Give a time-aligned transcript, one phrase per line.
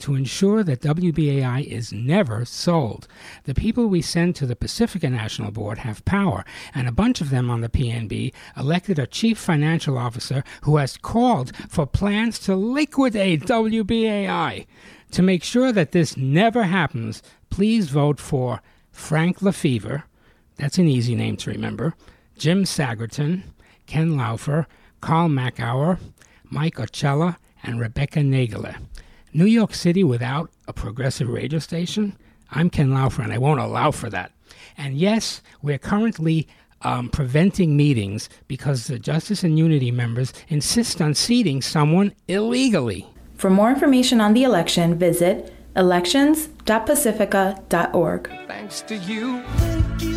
[0.00, 3.08] to ensure that WBAI is never sold.
[3.44, 7.30] The people we send to the Pacifica National Board have power, and a bunch of
[7.30, 12.54] them on the PNB elected a chief financial officer who has called for plans to
[12.54, 14.66] liquidate WBAI.
[15.12, 18.62] To make sure that this never happens, please vote for
[18.92, 20.04] Frank Lefevre,
[20.56, 21.94] that's an easy name to remember,
[22.36, 23.42] Jim Sagerton,
[23.86, 24.66] Ken Laufer,
[25.00, 25.98] Carl Macauer,
[26.44, 28.76] Mike Ocella, and Rebecca Nagler.
[29.32, 32.16] New York City without a progressive radio station?
[32.50, 34.32] I'm Ken Laufer, and I won't allow for that.
[34.76, 36.48] And yes, we're currently
[36.82, 43.06] um, preventing meetings because the Justice and Unity members insist on seating someone illegally.
[43.34, 48.30] For more information on the election, visit elections.pacifica.org.
[48.48, 50.09] Thanks to you.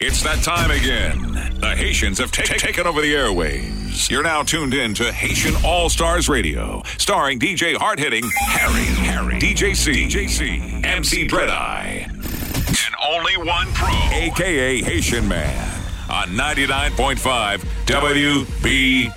[0.00, 1.32] It's that time again.
[1.60, 4.10] The Haitians have ta- taken over the airwaves.
[4.10, 9.34] You're now tuned in to Haitian All Stars Radio, starring DJ Hard Hitting Harry, Harry,
[9.40, 15.80] DJ C, DJ C, MC Dread Eye, and only one pro, aka Haitian Man,
[16.10, 19.14] on 99.5 WBAI.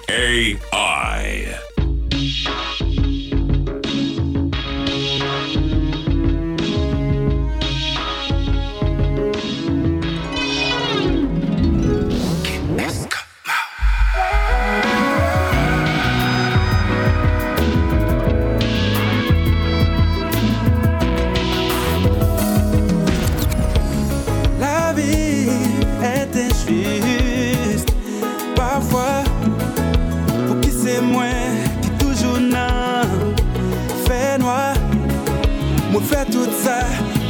[36.07, 36.77] Fè tout sa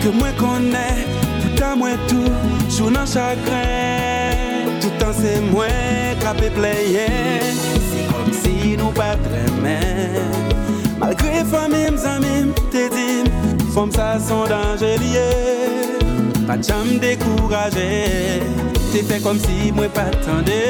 [0.04, 0.86] ke mwen konè
[1.42, 2.30] Pouta mwen tou,
[2.70, 7.08] chou nan chagren Toutan se mwen kapè pleye
[7.88, 10.20] Se kom si nou pa tremen
[11.02, 13.32] Malgre famim, zamim, tedim
[13.74, 15.26] Fom sa son danje liye
[16.46, 17.90] Pa jam dekouraje
[18.92, 20.62] Te fè kom si mwen pa tende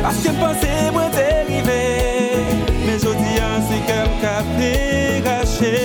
[0.00, 1.82] Paske mpase mwen derive
[2.86, 4.72] Men jodi an si kem kapè
[5.28, 5.76] rache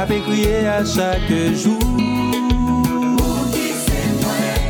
[0.00, 1.28] Ape kriye a chak
[1.62, 1.76] jou
[3.20, 4.62] Ou ki se mwen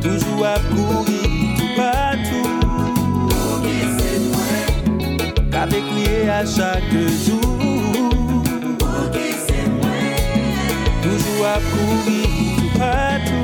[0.00, 1.22] Toujou ap kouri
[1.58, 2.46] tout patou
[3.26, 4.70] Ou ki se mwen
[5.62, 6.86] Ape kriye a chak
[7.24, 7.42] jou
[8.86, 10.14] Ou ki se mwen
[11.02, 12.22] Toujou ap kouri
[12.60, 13.42] tout patou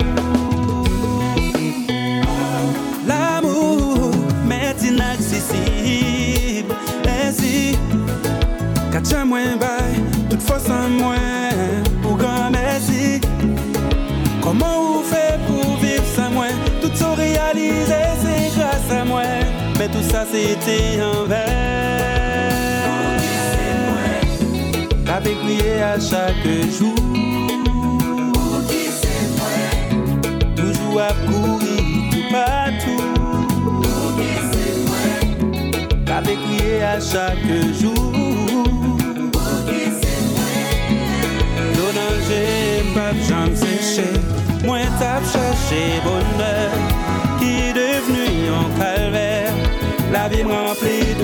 [3.10, 4.14] L'amou
[4.46, 6.70] met inaksisib
[7.10, 7.74] Ensi
[8.94, 11.16] Katja mwen bay toutefois sans moi,
[12.02, 13.20] pour grand merci.
[14.42, 16.46] Comment vous faites pour vivre sans moi?
[16.80, 19.22] Tout se réaliser, c'est grâce à moi.
[19.78, 21.36] Mais tout ça, c'était en vain.
[22.86, 25.18] Pour qui c'est moi?
[25.84, 26.94] à chaque jour.
[28.34, 29.56] Pour qui c'est moi?
[30.56, 33.02] Toujours à courir, tout partout.
[33.82, 36.24] Pour qui c'est moi?
[36.84, 37.50] à chaque
[37.80, 38.17] jour.
[45.32, 46.70] chercher bonheur
[47.38, 49.54] qui est devenu en calvaire,
[50.12, 51.14] la vie remplie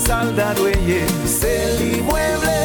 [0.00, 2.59] Salda Reyes, el inmueble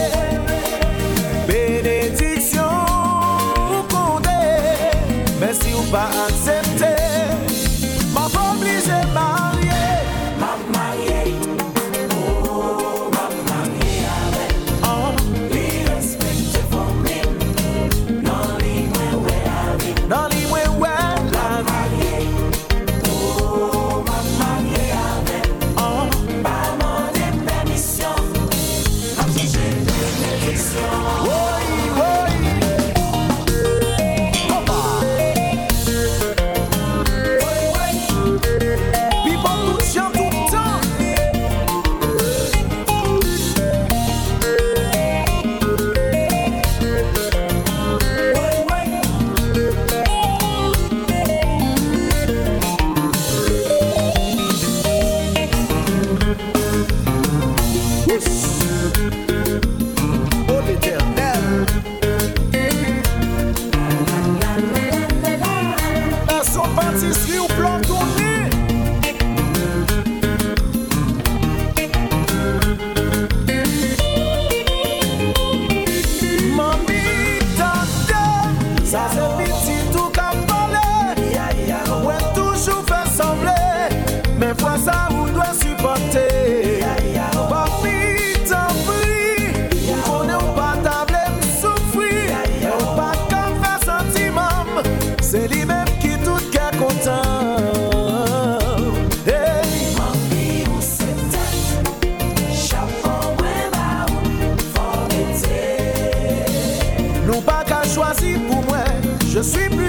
[109.45, 109.84] Je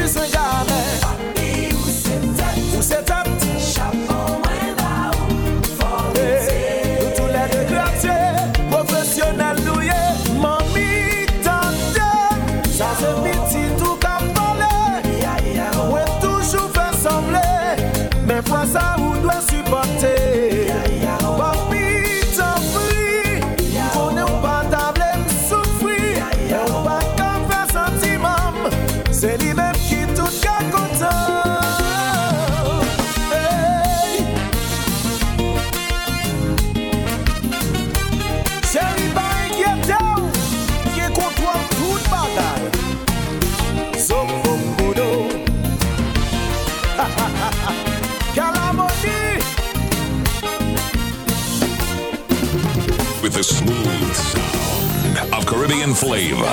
[56.16, 56.46] flavor.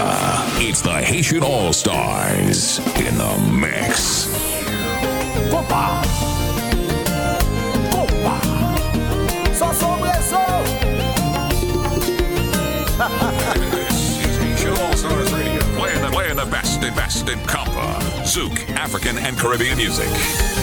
[0.59, 4.27] It's the Haitian All Stars in the mix.
[5.49, 6.01] Compa.
[7.89, 8.35] Compa.
[9.55, 10.41] Só sobreço.
[14.41, 15.61] Haitian All Stars Radio.
[15.77, 20.62] Playing the, playing the best and best in compa, zouk, African, and Caribbean music.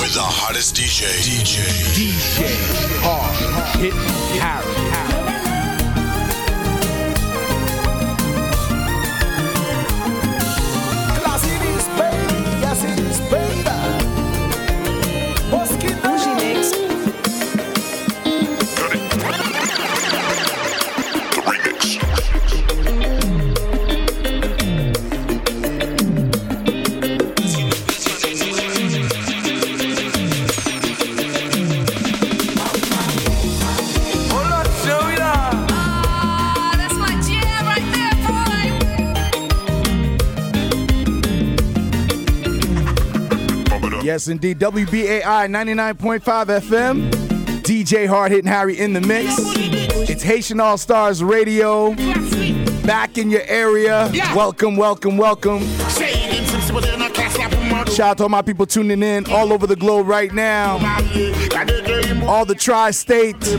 [0.00, 1.04] With the hottest DJ.
[1.20, 1.60] DJ.
[1.94, 2.48] DJ
[3.02, 3.92] Hard Hit
[4.40, 4.80] Harry.
[44.20, 44.58] Yes, indeed.
[44.58, 46.20] WBAI 99.5
[46.60, 47.10] FM.
[47.62, 49.32] DJ Hard Hitting Harry in the mix.
[50.10, 51.94] It's Haitian All Stars Radio.
[52.84, 54.10] Back in your area.
[54.34, 55.60] Welcome, welcome, welcome.
[57.86, 60.74] Shout out to all my people tuning in all over the globe right now.
[62.28, 63.54] All the tri states,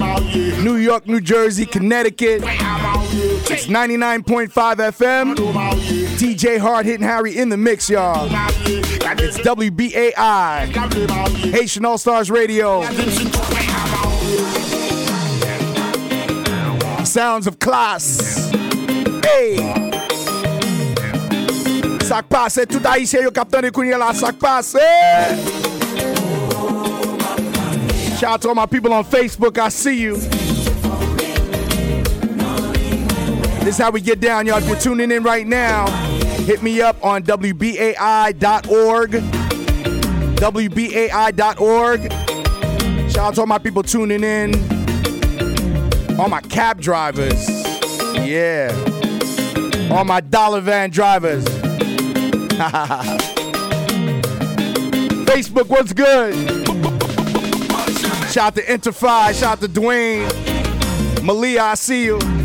[0.61, 2.43] New York, New Jersey, Connecticut.
[2.43, 6.00] It's 99.5 FM.
[6.31, 8.29] DJ Hard Hitting Harry in the mix, y'all.
[9.19, 10.71] It's WBAI,
[11.51, 12.83] Haitian All Stars Radio.
[17.03, 18.49] Sounds of class.
[19.25, 19.57] Hey!
[21.99, 24.79] Sak pase, tout haïtien yo kapten de kounye la sak pase.
[28.17, 30.15] Shout out to all my people on Facebook, I see you.
[33.65, 34.59] This is how we get down, y'all.
[34.59, 36.10] If you're tuning in right now,
[36.45, 39.11] hit me up on WBAI.org.
[40.41, 42.01] WBAI.org.
[43.11, 44.55] Shout out to all my people tuning in.
[46.19, 47.47] All my cab drivers.
[48.15, 48.71] Yeah.
[49.91, 51.43] All my dollar van drivers.
[55.25, 56.33] Facebook, what's good?
[58.31, 59.33] Shout out to Interfi.
[59.33, 60.31] Shout out to Dwayne.
[61.23, 62.40] Malia, I see you.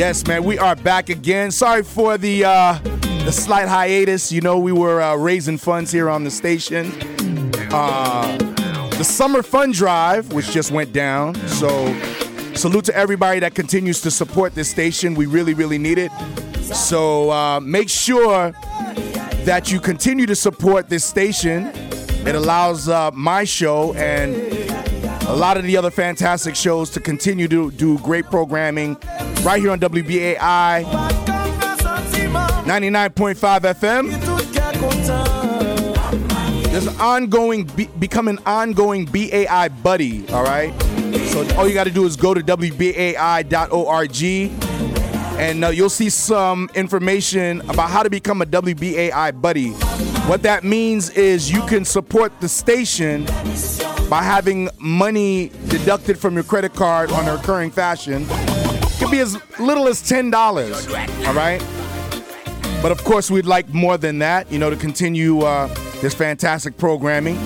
[0.00, 1.50] Yes, man, we are back again.
[1.50, 2.78] Sorry for the uh,
[3.26, 4.32] the slight hiatus.
[4.32, 6.90] You know, we were uh, raising funds here on the station.
[7.70, 8.34] Uh,
[8.96, 11.34] the summer fund drive, which just went down.
[11.48, 11.94] So,
[12.54, 15.14] salute to everybody that continues to support this station.
[15.14, 16.10] We really, really need it.
[16.62, 18.52] So, uh, make sure
[19.44, 21.66] that you continue to support this station.
[22.26, 24.34] It allows uh, my show and
[25.30, 28.96] a lot of the other fantastic shows to continue to do great programming
[29.42, 30.84] right here on WBAI
[32.64, 34.10] 99.5 FM.
[36.64, 40.72] There's ongoing, be, become an ongoing BAI buddy, all right?
[41.28, 44.22] So all you got to do is go to WBAI.org
[45.40, 49.74] and uh, you'll see some information about how to become a WBAI buddy.
[50.30, 53.24] What that means is you can support the station
[54.08, 58.26] by having money deducted from your credit card on a recurring fashion.
[58.28, 60.32] It could be as little as $10,
[61.26, 61.60] all right?
[62.80, 65.66] But of course, we'd like more than that, you know, to continue uh,
[66.00, 67.36] this fantastic programming.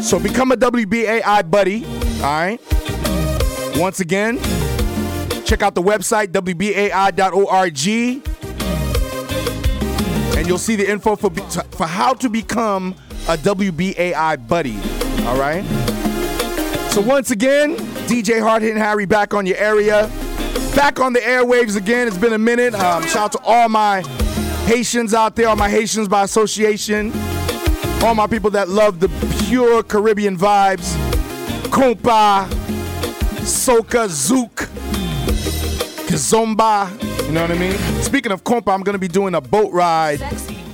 [0.00, 2.58] So become a WBAI buddy, all right?
[3.78, 4.38] Once again,
[5.44, 8.29] check out the website, WBAI.org,
[10.40, 12.94] and you'll see the info for, for how to become
[13.28, 14.78] a WBAI buddy,
[15.26, 15.62] all right?
[16.92, 17.76] So once again,
[18.08, 20.10] DJ Hard Hitting Harry back on your area.
[20.74, 22.08] Back on the airwaves again.
[22.08, 22.72] It's been a minute.
[22.72, 24.00] Um, shout out to all my
[24.64, 27.12] Haitians out there, all my Haitians by association,
[28.02, 29.10] all my people that love the
[29.44, 30.96] pure Caribbean vibes.
[31.64, 32.48] Compa,
[33.42, 34.68] Soca, Zouk,
[36.06, 37.09] Kizomba.
[37.26, 37.76] You know what I mean?
[38.02, 40.18] Speaking of compa, I'm to be doing a boat ride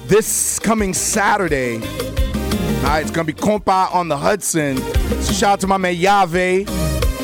[0.07, 1.77] this coming Saturday.
[1.77, 4.77] All right, it's gonna be compa on the Hudson.
[5.23, 6.67] So shout out to my man Yave.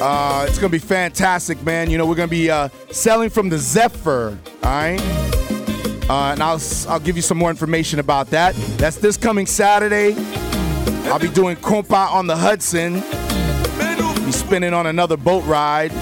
[0.00, 1.88] Uh, it's gonna be fantastic, man.
[1.91, 4.37] You know we're gonna be uh, selling from the Zephyr.
[4.64, 5.00] All right,
[6.11, 8.55] uh, and I'll I'll give you some more information about that.
[8.79, 10.17] That's this coming Saturday.
[11.05, 12.95] I'll be doing compa on the Hudson.
[14.25, 15.93] Be spinning on another boat ride.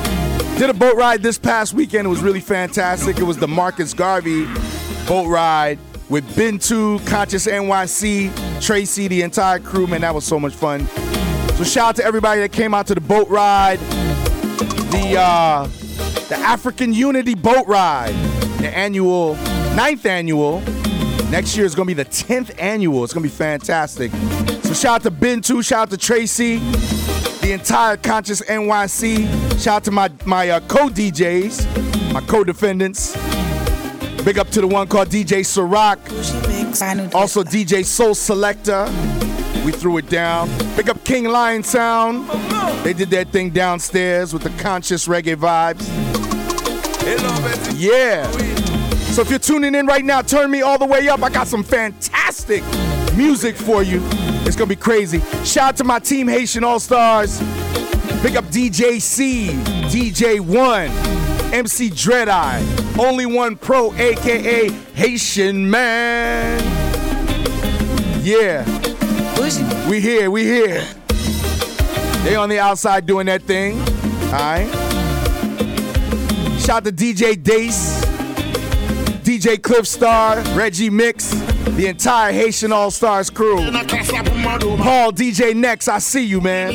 [0.60, 2.06] Did a boat ride this past weekend.
[2.06, 3.16] It was really fantastic.
[3.16, 4.44] It was the Marcus Garvey
[5.08, 5.78] boat ride
[6.10, 9.86] with Bintu, Conscious NYC, Tracy, the entire crew.
[9.86, 10.86] Man, that was so much fun.
[11.56, 13.78] So shout out to everybody that came out to the boat ride,
[14.90, 15.64] the uh,
[16.28, 18.12] the African Unity boat ride,
[18.58, 19.36] the annual
[19.74, 20.60] ninth annual.
[21.30, 23.02] Next year is gonna be the tenth annual.
[23.02, 24.12] It's gonna be fantastic.
[24.62, 26.58] So shout out to Bintu, shout out to Tracy,
[27.40, 29.60] the entire Conscious NYC.
[29.60, 33.14] Shout out to my my uh, co-DJs, my co-defendants.
[34.24, 35.98] Big up to the one called DJ Ciroc.
[37.14, 38.84] Also DJ Soul Selector.
[39.64, 40.48] We threw it down.
[40.76, 42.28] Big up King Lion Sound.
[42.84, 45.86] They did their thing downstairs with the conscious reggae vibes.
[47.76, 48.30] Yeah.
[49.12, 51.22] So if you're tuning in right now, turn me all the way up.
[51.22, 52.62] I got some fantastic
[53.16, 54.00] music for you.
[54.46, 55.20] It's gonna be crazy.
[55.44, 57.38] Shout out to my team Haitian All Stars.
[58.22, 59.48] Big up DJ C,
[59.88, 60.90] DJ One,
[61.54, 62.62] MC Dread Eye,
[62.98, 66.60] Only One Pro, aka Haitian Man.
[68.22, 68.66] Yeah.
[69.88, 70.84] We here, we here.
[72.22, 73.80] They on the outside doing that thing.
[74.26, 74.68] Alright.
[76.60, 78.04] Shout out to DJ Dace,
[79.24, 81.32] DJ Cliff Star, Reggie Mix,
[81.76, 83.56] the entire Haitian All Stars crew.
[83.56, 86.72] Paul, DJ Next, I see you, man.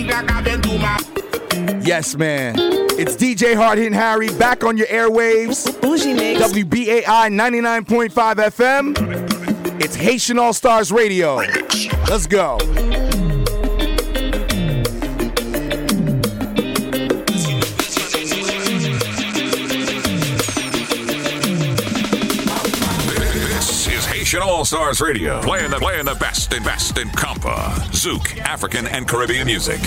[1.84, 2.56] Yes, man.
[2.98, 5.68] It's DJ Hard Hitting Harry back on your airwaves.
[5.82, 9.82] WBAI 99.5 FM.
[9.82, 11.36] It's Haitian All Stars Radio.
[12.08, 12.58] Let's go.
[24.66, 29.46] Stars Radio, playing the playing the best and best in compa, zouk, African and Caribbean
[29.46, 29.80] music.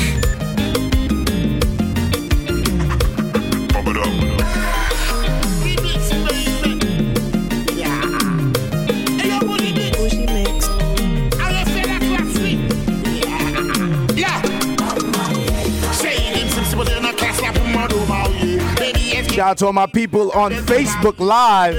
[19.32, 21.74] Shout out to all my people on Facebook Live.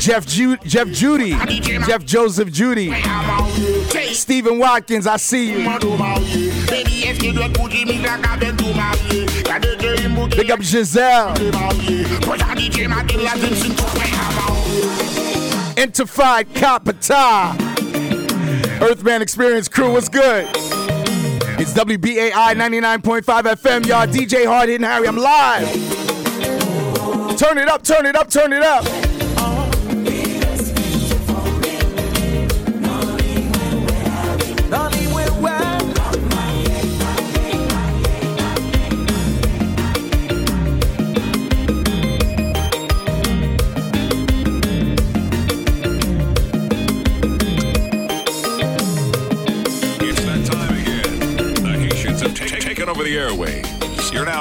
[0.00, 2.90] Jeff Ju- Jeff Judy, Jeff Joseph Judy,
[4.14, 5.68] Stephen Watkins, I see you.
[10.30, 11.34] Big up Giselle.
[15.76, 17.54] Interfied Kapata.
[18.80, 20.46] Earthman Experience crew, what's good?
[21.60, 24.06] It's WBAI 99.5 FM, y'all.
[24.06, 25.68] DJ Hard Hitting Harry, I'm live.
[27.38, 28.84] Turn it up, turn it up, turn it up.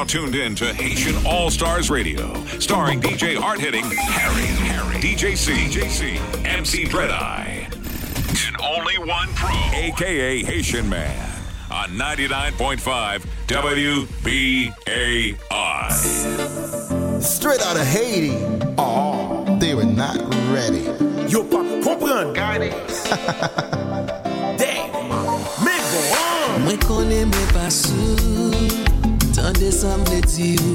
[0.10, 6.20] Tuned in to Haitian All Stars Radio, starring DJ Hard Hitting Harry, Harry, DJ C,
[6.44, 7.59] MC Dread Eye,
[9.02, 14.72] and only one pro, aka Haitian Man, on 99.5 WBAI.
[17.22, 18.38] Straight out of Haiti.
[18.78, 20.18] Oh, they were not
[20.52, 20.84] ready.
[21.28, 22.70] Yo, pas comprendre.
[24.58, 24.92] Damn.
[25.64, 26.62] Mais bon.
[26.64, 28.52] Mwen konen mwen pa sou
[29.34, 30.69] Tan desamble ti ou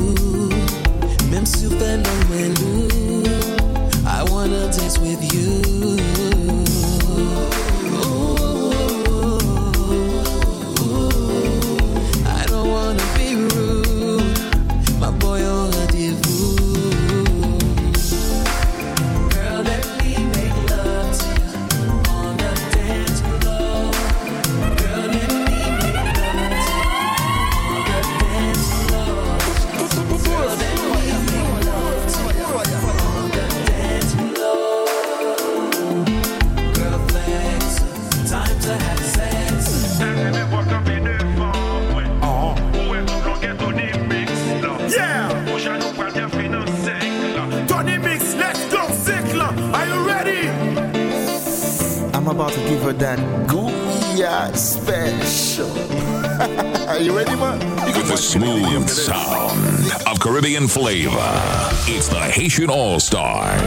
[62.54, 63.63] Haitian All Stars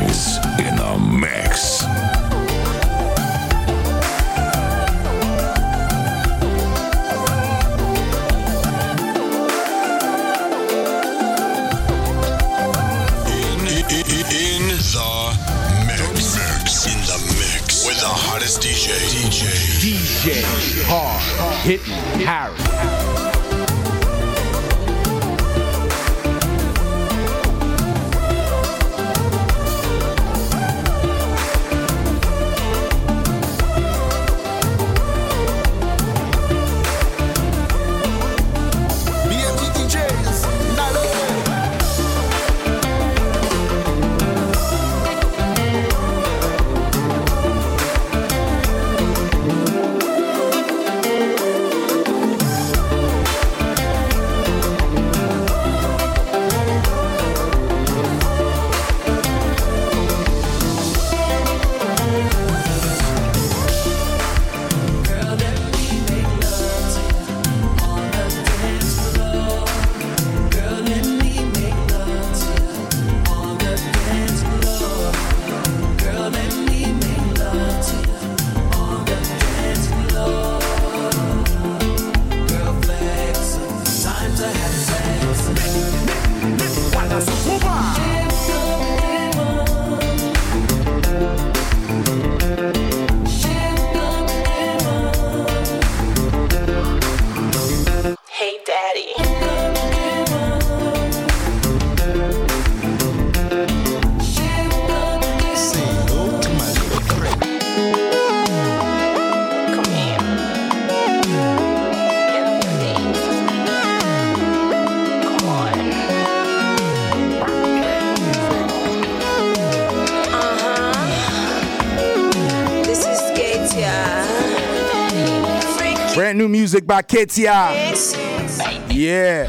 [126.78, 128.94] music by KTI.
[128.94, 129.48] Yeah.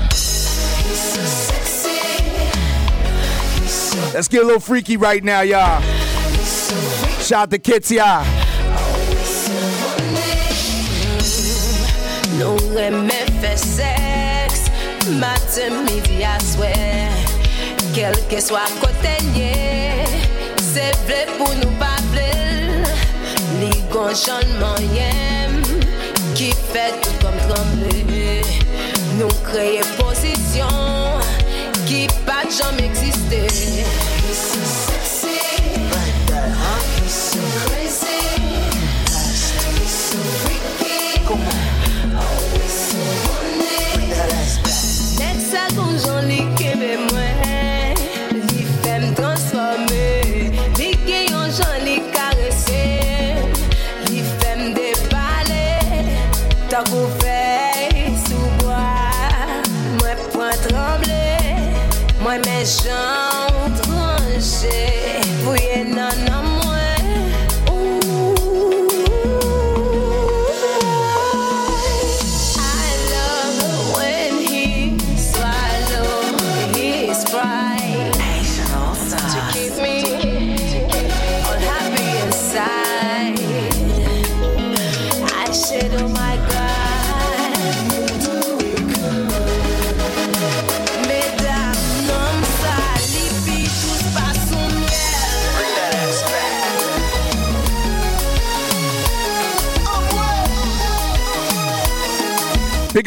[4.14, 5.82] Let's get a little freaky right now, y'all.
[7.20, 8.24] Shout out to KTI.
[13.58, 14.70] Seks
[15.18, 16.72] Matin, midi, aswe
[17.92, 20.06] Kelke swa kote nye
[20.62, 22.30] Se vle pou nou pa vle
[23.58, 24.14] Li gon
[26.38, 28.42] Ki fet tout kom tremble
[29.18, 31.24] Nou kreye posisyon
[31.88, 33.40] Ki pat jom eksiste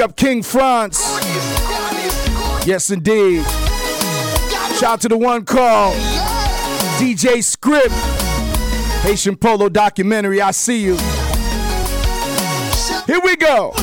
[0.01, 0.99] up King France.
[2.65, 3.45] Yes, indeed.
[4.77, 5.95] Shout out to the one called
[6.97, 7.93] DJ Script.
[9.03, 10.41] Haitian Polo documentary.
[10.41, 10.97] I see you.
[13.05, 13.73] Here we go.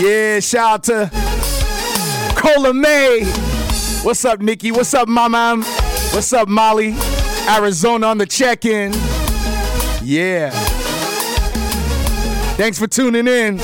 [0.00, 3.24] Yeah, shout out to Cola May.
[4.02, 4.72] What's up, Nikki?
[4.72, 5.62] What's up, Mama?
[6.12, 6.96] What's up, Molly?
[7.52, 8.92] Arizona on the check in.
[10.02, 10.50] Yeah.
[12.56, 13.58] Thanks for tuning in.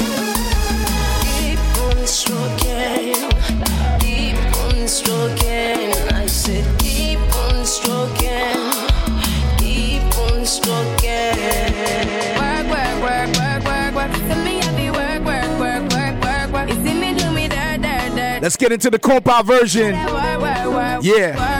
[18.40, 19.94] Let's get into the compa version.
[21.02, 21.57] Yeah.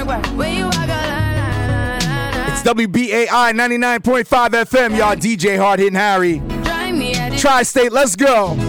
[2.69, 5.17] WBAI 99.5 FM, y'all.
[5.17, 6.41] DJ Hard Hitting Harry.
[6.65, 8.68] Drive me at the Tri State, let's go.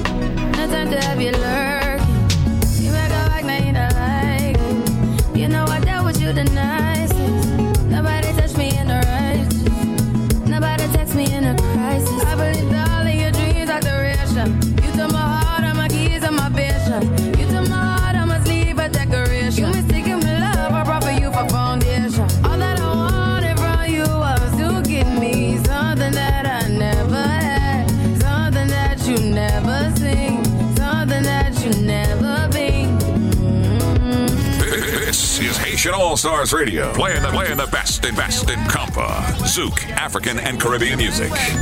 [35.80, 40.38] Nation All Stars Radio, playing the playing the best and best in Compa, Zouk, African
[40.38, 41.32] and Caribbean music.
[41.32, 41.56] Ladies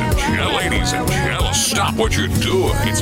[0.00, 2.74] and gentlemen, ladies and gentlemen, stop what you're doing.
[2.82, 3.00] It's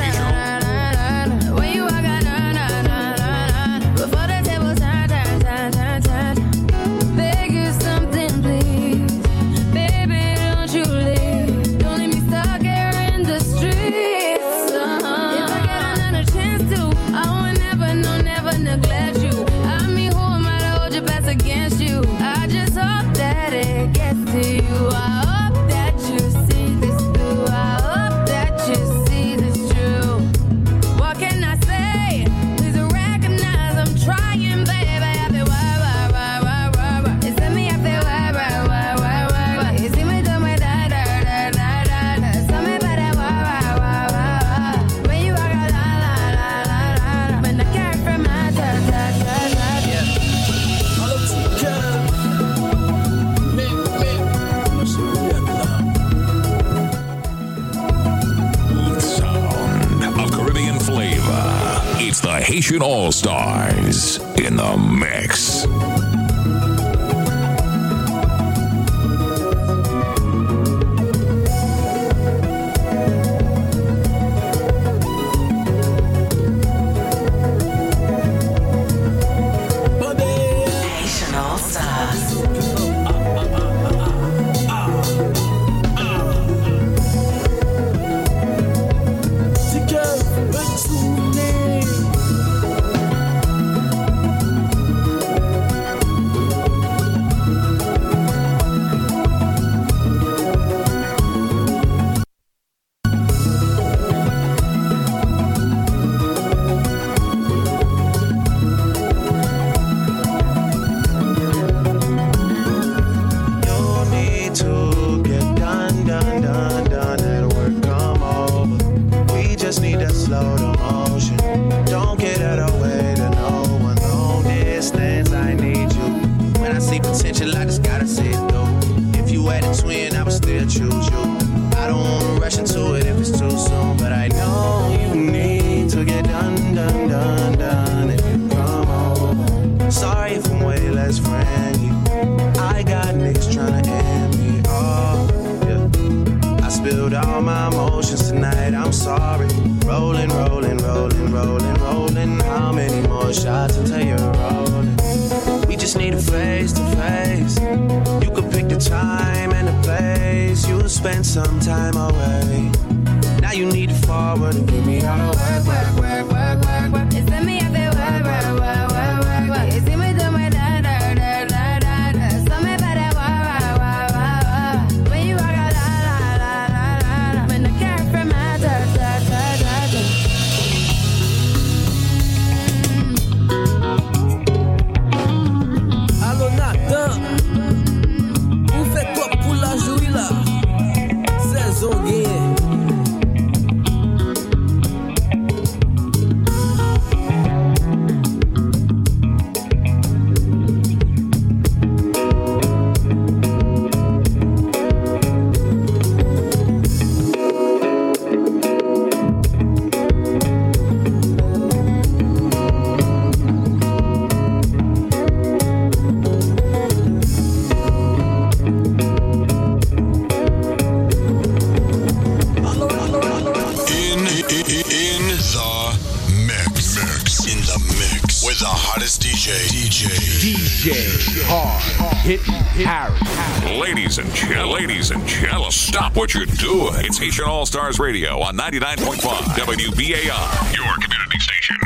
[235.98, 236.94] Stop what you're doing.
[236.98, 241.76] It's Haitian All Stars Radio on 99.5 WBAI, your community station.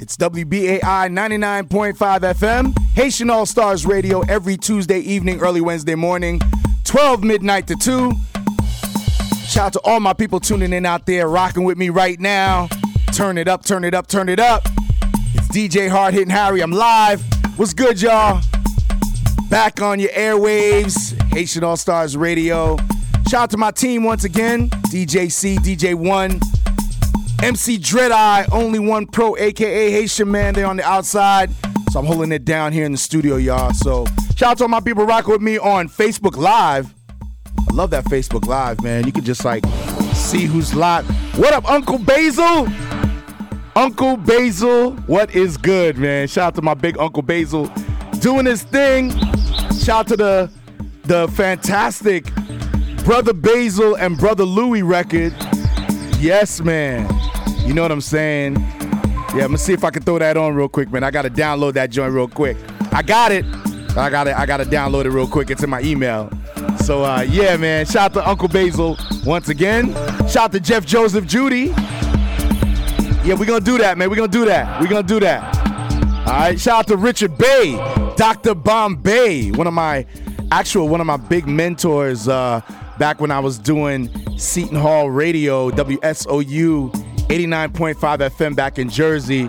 [0.00, 6.40] It's WBAI 99.5 FM, Haitian All Stars Radio every Tuesday evening, early Wednesday morning,
[6.82, 8.10] 12 midnight to 2.
[9.46, 12.68] Shout out to all my people tuning in out there, rocking with me right now.
[13.12, 14.66] Turn it up, turn it up, turn it up.
[15.52, 16.62] DJ Hard Hitting Harry.
[16.62, 17.22] I'm live.
[17.56, 18.40] What's good, y'all?
[19.50, 22.78] Back on your airwaves, Haitian All Stars Radio.
[23.28, 26.40] Shout out to my team once again DJ C, DJ One,
[27.42, 30.54] MC Dread Eye, Only One Pro, aka Haitian Man.
[30.54, 31.50] They're on the outside.
[31.90, 33.74] So I'm holding it down here in the studio, y'all.
[33.74, 36.94] So shout out to all my people rocking with me on Facebook Live.
[37.18, 39.04] I love that Facebook Live, man.
[39.04, 39.66] You can just like
[40.14, 41.06] see who's live.
[41.38, 42.68] What up, Uncle Basil?
[43.74, 46.28] Uncle Basil, what is good, man?
[46.28, 47.70] Shout out to my big Uncle Basil
[48.20, 49.10] doing his thing.
[49.78, 50.50] Shout out to the
[51.04, 52.32] the fantastic
[53.04, 55.34] Brother Basil and Brother Louie record.
[56.18, 57.08] Yes, man.
[57.66, 58.56] You know what I'm saying?
[58.56, 61.02] Yeah, I'm gonna see if I can throw that on real quick, man.
[61.02, 62.58] I gotta download that joint real quick.
[62.92, 63.46] I got it.
[63.96, 64.36] I got it.
[64.36, 65.50] I gotta download it real quick.
[65.50, 66.30] It's in my email.
[66.84, 67.86] So uh, yeah, man.
[67.86, 69.94] Shout out to Uncle Basil once again.
[70.28, 71.74] Shout out to Jeff Joseph Judy.
[73.24, 74.10] Yeah, we're gonna do that, man.
[74.10, 74.80] We're gonna do that.
[74.80, 75.56] We're gonna do that.
[76.26, 76.60] All right.
[76.60, 77.76] Shout out to Richard Bay,
[78.16, 78.54] Dr.
[78.54, 80.06] Bombay, one of my
[80.50, 82.60] actual one of my big mentors uh,
[82.98, 86.92] back when I was doing Seton Hall Radio, WSOU
[87.28, 89.48] 89.5 FM back in Jersey.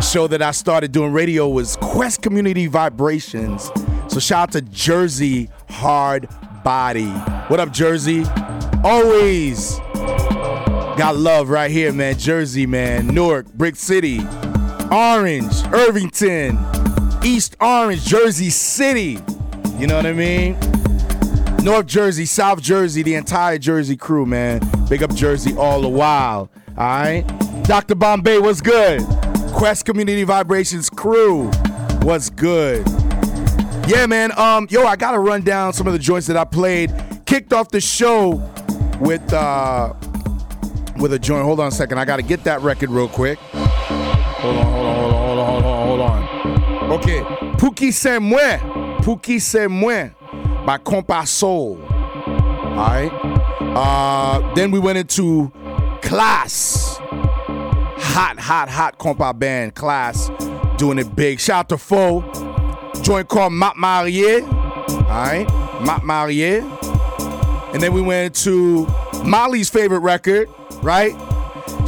[0.00, 3.70] Show that I started doing radio was Quest Community Vibrations.
[4.08, 6.28] So shout out to Jersey Hard
[6.64, 7.10] Body.
[7.48, 8.24] What up, Jersey?
[8.82, 9.78] Always
[10.96, 12.18] got love right here, man.
[12.18, 13.08] Jersey, man.
[13.08, 14.20] Newark, Brick City,
[14.92, 16.58] Orange, Irvington,
[17.24, 19.18] East Orange, Jersey City.
[19.78, 20.56] You know what I mean?
[21.62, 24.60] North Jersey, South Jersey, the entire Jersey crew, man.
[24.88, 26.50] Big up Jersey all the while.
[26.76, 27.24] All right.
[27.64, 27.94] Dr.
[27.94, 29.02] Bombay, what's good?
[29.52, 31.46] Quest Community Vibrations crew,
[32.02, 32.86] what's good?
[33.88, 34.36] Yeah, man.
[34.38, 36.92] Um, yo, I gotta run down some of the joints that I played.
[37.26, 38.42] Kicked off the show
[39.00, 39.94] with uh
[40.98, 41.44] with a joint.
[41.44, 41.98] Hold on a second.
[41.98, 43.38] I gotta get that record real quick.
[43.38, 46.92] Hold on, hold on, hold on, hold on, hold on, hold on.
[46.92, 47.20] Okay.
[47.56, 48.60] Puki Se Mwen.
[48.98, 50.14] Puki
[50.66, 51.80] by Compa Soul.
[51.82, 53.12] Alright.
[53.76, 55.50] Uh then we went into
[56.02, 56.98] Class.
[56.98, 60.30] Hot, hot, hot compa band Class.
[60.76, 61.40] Doing it big.
[61.40, 62.22] Shout out to Foe.
[63.02, 64.42] Joint called Mat Marié.
[65.04, 65.48] Alright.
[65.84, 66.62] Mat Marié.
[67.74, 68.86] And then we went to
[69.24, 70.48] Molly's favorite record,
[70.84, 71.12] right?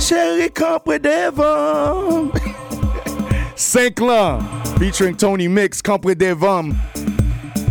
[0.00, 2.32] Sherry Compre Devon.
[3.56, 4.40] Saint-Clair
[4.78, 6.74] featuring Tony Mix, Compre Devon.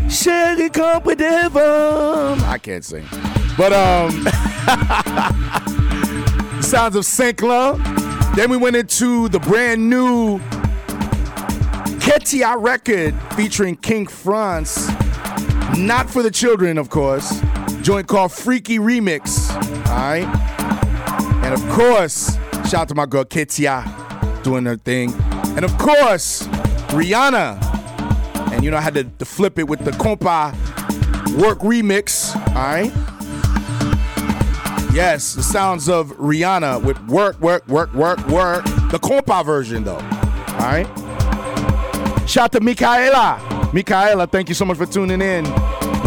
[0.10, 2.40] Sherry Compre Devon.
[2.42, 3.06] I can't sing.
[3.58, 4.12] But um
[6.62, 7.74] Sounds of Saint-Clair.
[8.36, 10.38] Then we went into the brand new
[12.00, 14.90] Ketia record featuring King France.
[15.78, 17.42] Not for the children, of course.
[17.82, 19.50] Joint called Freaky Remix.
[19.88, 20.28] Alright.
[21.46, 22.36] And of course,
[22.68, 25.14] shout out to my girl Ketia doing her thing.
[25.56, 26.48] And of course,
[26.90, 27.62] Rihanna.
[28.52, 30.54] And you know, I had to, to flip it with the compa
[31.40, 32.36] work remix.
[32.56, 32.92] Alright.
[34.92, 38.66] Yes, the sounds of Rihanna with work, work, work, work, work.
[38.90, 39.98] The compa version, though.
[39.98, 40.88] All right.
[42.28, 43.70] Shout out to Michaela.
[43.72, 45.46] Michaela, thank you so much for tuning in.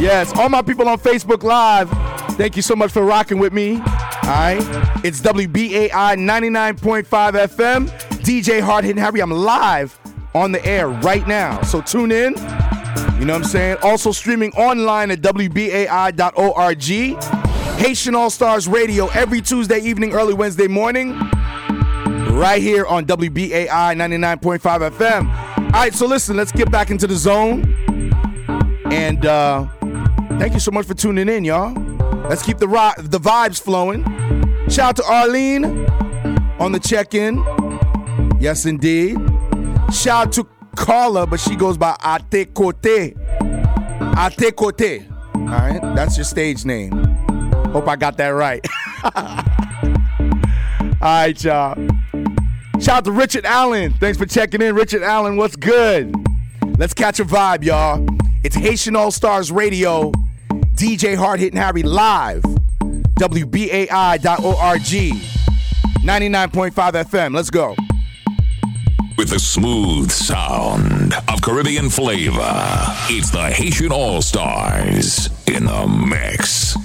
[0.00, 1.88] Yes, all my people on Facebook Live,
[2.36, 3.80] thank you so much for rocking with me.
[4.28, 4.58] All right.
[5.06, 7.88] It's WBAI 99.5 FM.
[8.18, 9.22] DJ Hard Hitting Harry.
[9.22, 9.98] I'm live
[10.34, 11.62] on the air right now.
[11.62, 12.34] So tune in.
[12.34, 13.78] You know what I'm saying?
[13.82, 16.82] Also streaming online at WBAI.org.
[17.78, 21.18] Haitian All Stars Radio every Tuesday evening, early Wednesday morning,
[22.34, 25.58] right here on WBAI 99.5 FM.
[25.58, 27.64] All right, so listen, let's get back into the zone.
[28.92, 29.68] And uh,
[30.38, 31.87] thank you so much for tuning in, y'all.
[32.28, 32.66] Let's keep the
[32.98, 34.04] the vibes flowing.
[34.68, 35.64] Shout out to Arlene
[36.58, 37.36] on the check in.
[38.38, 39.16] Yes, indeed.
[39.92, 42.84] Shout out to Carla, but she goes by Ate Kote.
[42.84, 43.16] Ate
[44.56, 45.06] Kote.
[45.34, 46.92] All right, that's your stage name.
[47.72, 48.66] Hope I got that right.
[51.00, 51.74] All right, y'all.
[52.78, 53.94] Shout out to Richard Allen.
[53.94, 54.74] Thanks for checking in.
[54.74, 56.14] Richard Allen, what's good?
[56.76, 58.06] Let's catch a vibe, y'all.
[58.44, 60.12] It's Haitian All Stars Radio.
[60.78, 62.40] DJ Hard Hitting Harry live.
[63.18, 64.80] WBAI.org.
[66.04, 67.34] 99.5 FM.
[67.34, 67.74] Let's go.
[69.16, 72.64] With the smooth sound of Caribbean flavor,
[73.10, 76.76] it's the Haitian All Stars in the mix.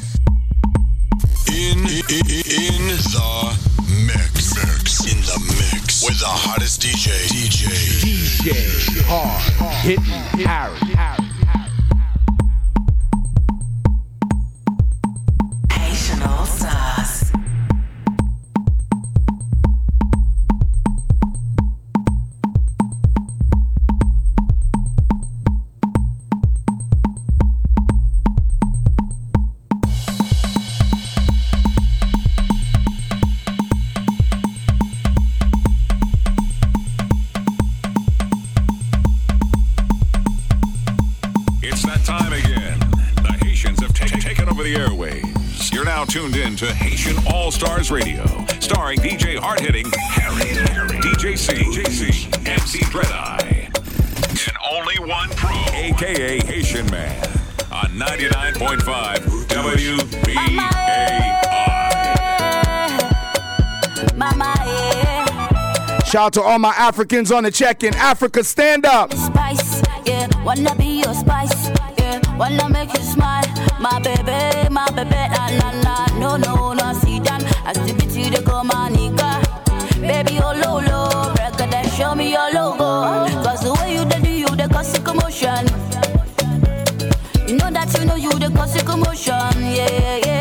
[1.52, 3.56] In, in, in the
[4.08, 4.56] mix.
[4.56, 5.06] mix.
[5.06, 5.38] In the
[5.72, 6.04] mix.
[6.04, 7.12] With the hottest DJ.
[7.28, 7.70] DJ.
[8.42, 10.80] DJ Hard Hitting Harry.
[10.96, 11.23] Haitian
[46.64, 48.24] to Haitian All Stars Radio,
[48.62, 55.30] starring DJ Hard Hitting Harry, Harry, DJ C, JC, MC Dread Eye, and only one
[55.32, 57.22] pro, aka Haitian Man,
[57.70, 58.78] on 99.5
[59.48, 60.58] WBAI.
[64.16, 66.00] Mama, yeah.
[66.04, 67.94] Shout out to all my Africans on the check-in.
[67.96, 69.14] Africa, stand up.
[69.14, 70.30] Spice, yeah.
[70.46, 72.22] Wanna be your spice, yeah.
[72.38, 73.44] Wanna make you smile,
[73.82, 75.43] my baby, my baby.
[81.98, 83.28] Show me your logo.
[83.44, 85.66] Cause the way you dey do, you the cause of commotion.
[87.48, 90.33] You know that you know you the cause of commotion, yeah yeah yeah.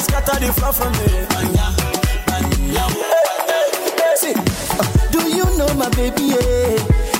[0.00, 1.06] Scatter the floor for me.
[2.82, 4.16] Oh.
[4.16, 6.22] See, uh, do you know my baby?
[6.34, 6.78] Yeah?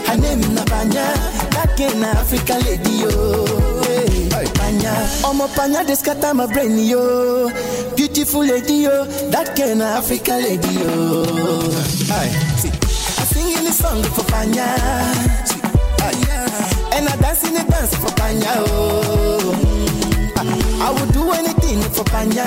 [0.08, 1.06] Her name na Panya,
[1.54, 3.04] that kind African lady.
[3.86, 7.50] Hey, Panya, Omo Panya, they scatter my brain, yo.
[7.96, 11.24] Beautiful lady, yo, that kind African lady, yo.
[12.10, 14.66] Aye, see, I sing in the song for Panya,
[15.46, 15.60] see,
[16.02, 19.54] aye, and I dance in the dance for Panya, oh.
[20.36, 22.44] I, I would do anything for Panya,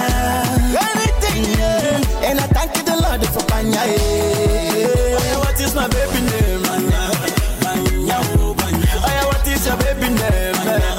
[0.75, 2.27] anything, yeah.
[2.29, 5.15] and I thank you the Lord for Panya, yeah.
[5.17, 6.61] Oh, what is my baby name?
[6.63, 10.55] Panya, Oh, yeah, what is your baby name?
[10.59, 10.91] Panya.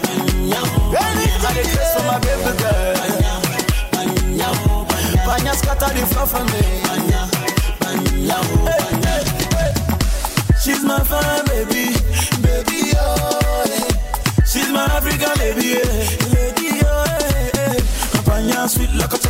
[0.00, 0.60] Panya.
[0.64, 2.96] Oh, I dey grace for my baby girl.
[5.26, 6.85] Panya oh, scatter the floor for me.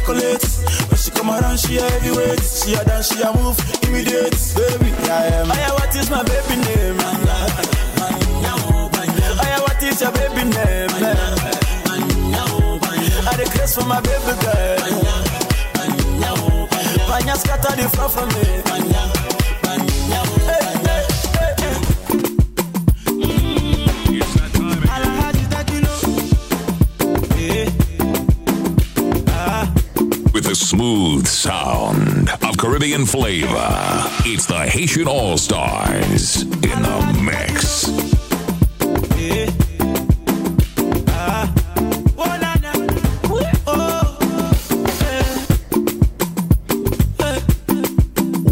[0.07, 0.45] Chocolate.
[0.89, 2.41] When she come around, she a heavyweight.
[2.41, 4.93] She a dance, she a move, immediate, baby.
[5.11, 5.49] I am.
[5.49, 6.97] Yeah, what is my baby name?
[9.43, 10.91] Yeah, what is your baby name?
[13.29, 14.79] I grace for my baby girl.
[17.09, 19.36] Panya scatter the floor for me.
[30.77, 33.67] Smooth sound of Caribbean flavor,
[34.27, 37.89] it's the Haitian All Stars in the mix.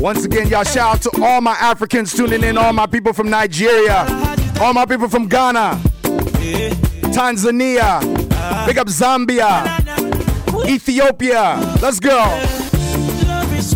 [0.01, 3.29] Once again, y'all shout out to all my Africans tuning in, all my people from
[3.29, 4.07] Nigeria,
[4.63, 5.79] all my people from Ghana,
[7.13, 8.01] Tanzania,
[8.67, 9.84] big up Zambia,
[10.67, 11.59] Ethiopia.
[11.81, 12.17] Let's go.
[13.27, 13.75] Love is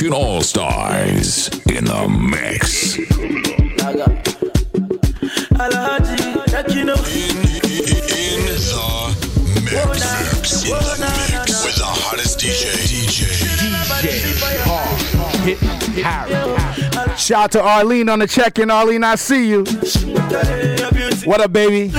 [0.00, 2.96] It's All Stars in the mix.
[5.58, 6.94] Alhaji, that you know.
[6.94, 7.36] In,
[7.66, 7.82] in,
[8.14, 8.46] in
[9.54, 10.62] the mix.
[10.62, 11.64] In the mix.
[11.64, 12.70] With the hottest DJ.
[12.86, 13.26] DJ.
[14.62, 15.00] Hard
[15.40, 15.58] Hit
[16.04, 17.16] Harry.
[17.16, 18.70] Shout out to Arlene on the check-in.
[18.70, 19.64] Arlene, I see you.
[21.24, 21.90] What up, baby?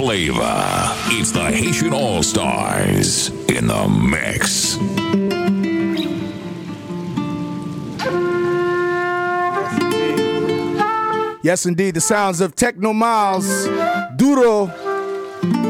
[0.00, 0.64] Flavor,
[1.08, 4.78] it's the Haitian All Stars in the mix.
[11.42, 11.96] Yes, indeed.
[11.96, 13.66] The sounds of Tekno Miles,
[14.16, 14.72] Duro.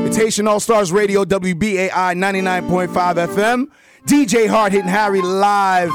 [0.07, 2.89] It's Haitian All Stars Radio, WBAI 99.5
[3.35, 3.66] FM.
[4.07, 5.91] DJ Hard Hitting Harry live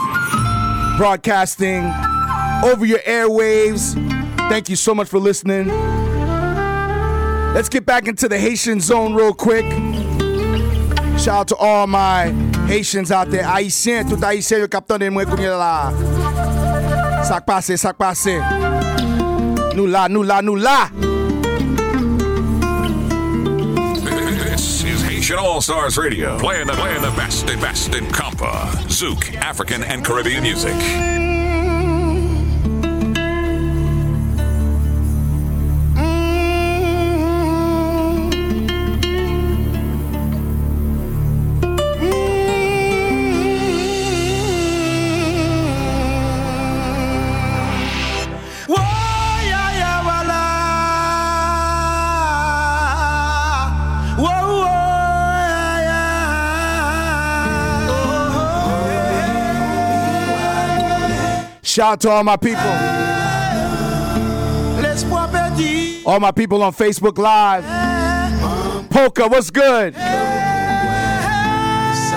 [0.97, 1.85] broadcasting
[2.69, 3.93] over your airwaves.
[4.49, 6.04] Thank you so much for listening.
[7.55, 9.63] Let's get back into the Haitian zone real quick.
[11.17, 12.25] Shout out to all my
[12.67, 13.43] Haitians out there.
[13.43, 15.93] Haïtien, tout Haïtien, yo capteur de moi kounye la.
[17.23, 18.35] Sak passe, sak passe.
[19.73, 20.89] Nou la, nou la, nou la.
[24.43, 28.67] This is Haitian All Stars Radio, playing the, playing the best and best in compa,
[28.89, 31.24] zouk, African, and Caribbean music.
[61.75, 62.61] Shout out to all my people.
[62.63, 64.21] yeah.
[64.81, 66.03] Laisse-moi pédir.
[66.05, 67.65] All my people on Facebook Live.
[68.89, 69.93] Polka, what's good?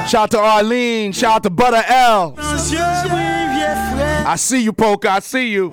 [0.07, 1.11] Shout out to Arlene.
[1.11, 2.35] Shout out to Butter L.
[2.37, 3.19] Monsieur, oui,
[3.57, 4.27] vieux frère.
[4.29, 5.11] I see you, Polka.
[5.11, 5.73] I see you.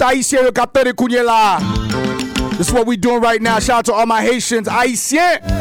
[0.00, 1.58] La.
[2.56, 3.58] This is what we doing right now.
[3.58, 4.66] Shout out to all my Haitians.
[4.66, 5.59] Haïtien.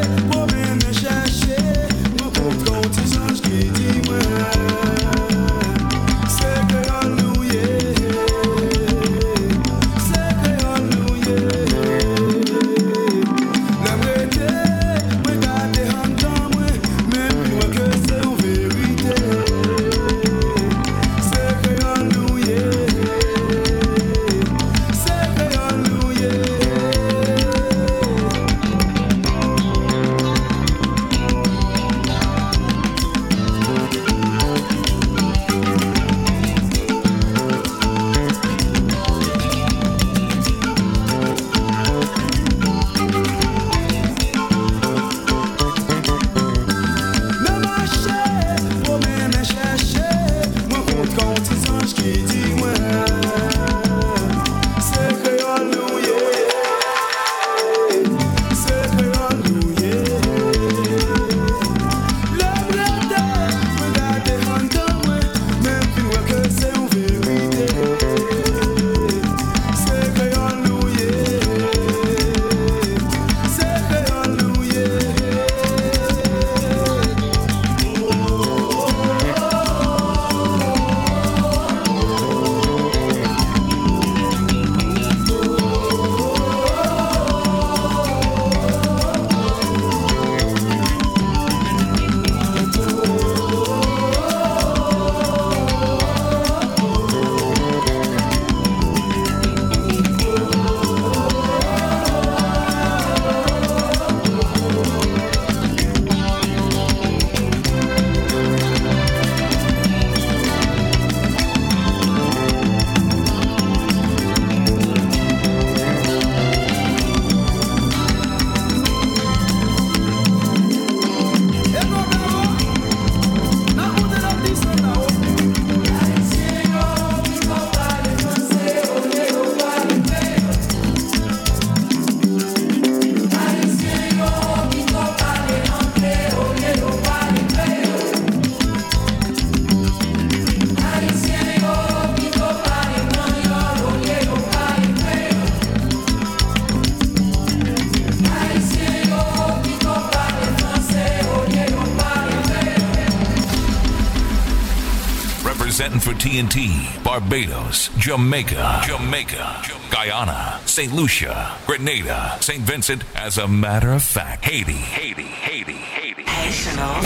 [155.79, 160.91] Representing for TNT, Barbados, Jamaica, Jamaica, Guyana, St.
[160.91, 162.61] Lucia, Grenada, St.
[162.61, 166.25] Vincent, as a matter of fact, Haiti, Haiti, Haiti, Haiti.
[166.51, 167.05] Stars.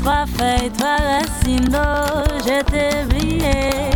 [0.00, 3.88] Trois feuilles, trois racines d'eau, je t'ai brillé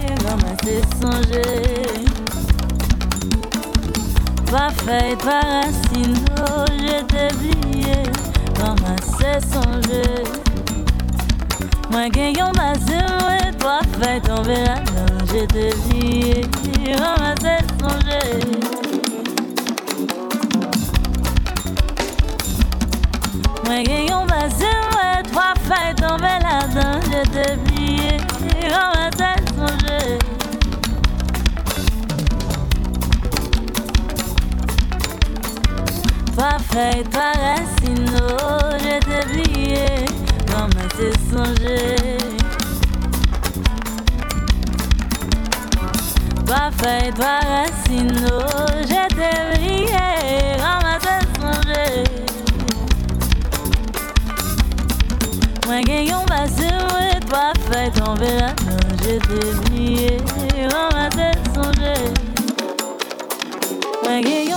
[0.62, 1.81] t'ai songé.
[4.52, 8.02] Trois feuilles, trois racines d'eau, je t'ai brillé
[8.54, 10.04] comme un t'ai songé.
[11.90, 16.42] Moi, gagnons ma moi, trois feuilles tombées là-dedans, je t'ai brillé
[16.98, 18.22] comme un t'ai songé.
[23.64, 24.41] Moi gagnons basé, ouais,
[36.52, 39.86] Trois feuilles, trois racines, oh, je t'ai plié,
[40.46, 41.80] comme un tel songé.
[46.44, 48.40] Trois feuilles, trois racines, oh,
[48.82, 50.04] je t'ai plié,
[50.58, 51.86] comme un tel songé.
[55.66, 59.18] Moi gagnons passé, ouais, trois feuilles tombées là-dedans, je t'ai
[59.70, 60.12] plié,
[60.68, 61.96] comme un tel songé.
[64.02, 64.51] Moi gagnons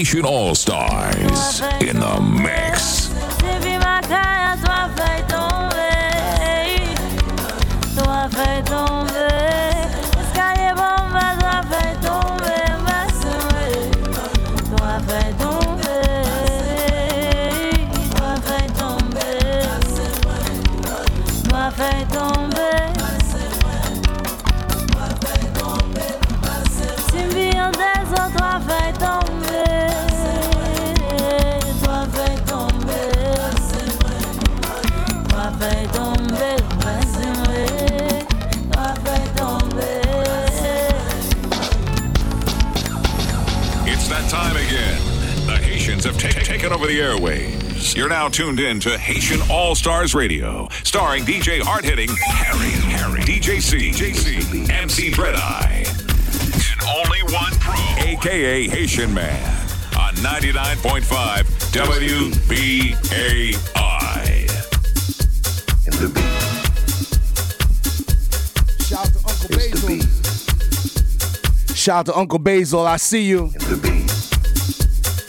[0.00, 3.10] Haitian All Stars in the mix.
[46.80, 47.94] Over the airwaves.
[47.94, 53.20] You're now tuned in to Haitian All Stars Radio, starring DJ Hard Hitting Harry, Harry,
[53.20, 59.42] DJ C, JC, MC Dread Eye, and only one pro, aka Haitian Man,
[59.98, 62.96] on 99.5 WBAI.
[65.86, 66.24] In the beat.
[68.86, 70.00] Shout out to Uncle Basil.
[71.74, 72.86] Shout out to Uncle Basil.
[72.86, 73.52] I see you.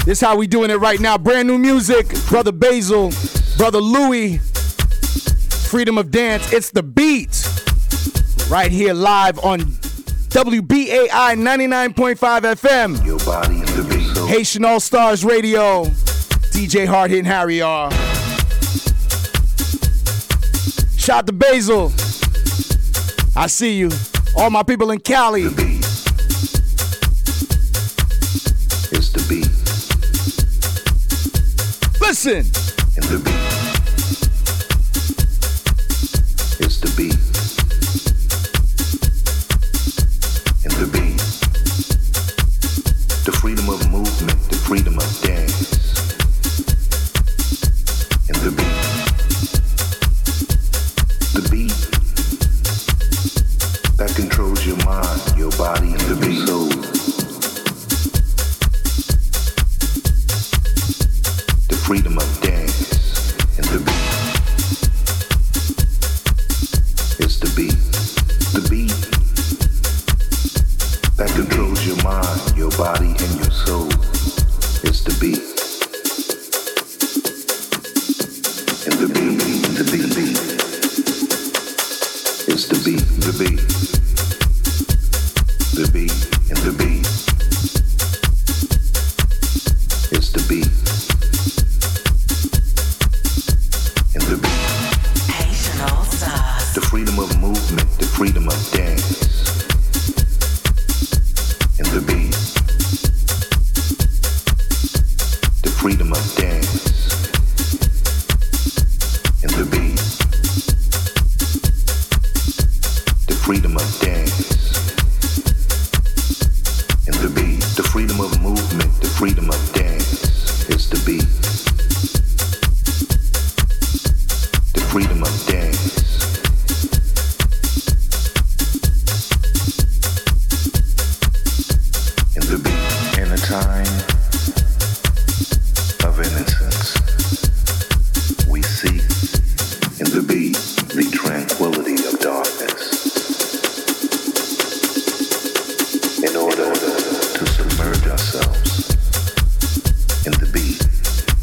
[0.06, 1.18] This how we doing it right now.
[1.18, 2.08] Brand new music.
[2.28, 3.12] Brother Basil,
[3.58, 4.38] Brother Louie,
[5.70, 6.52] Freedom of Dance.
[6.52, 7.48] It's the beat.
[8.50, 9.60] Right here live on
[10.32, 13.06] WBAI 99.5 FM.
[13.06, 15.86] Your body Haitian All Stars Radio.
[16.52, 17.92] DJ Hard and Harry R.
[20.98, 21.94] Shout to Basil.
[23.36, 23.92] I see you.
[24.36, 25.48] All my people in Cali.
[32.24, 33.51] Listen.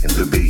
[0.05, 0.48] in the beat.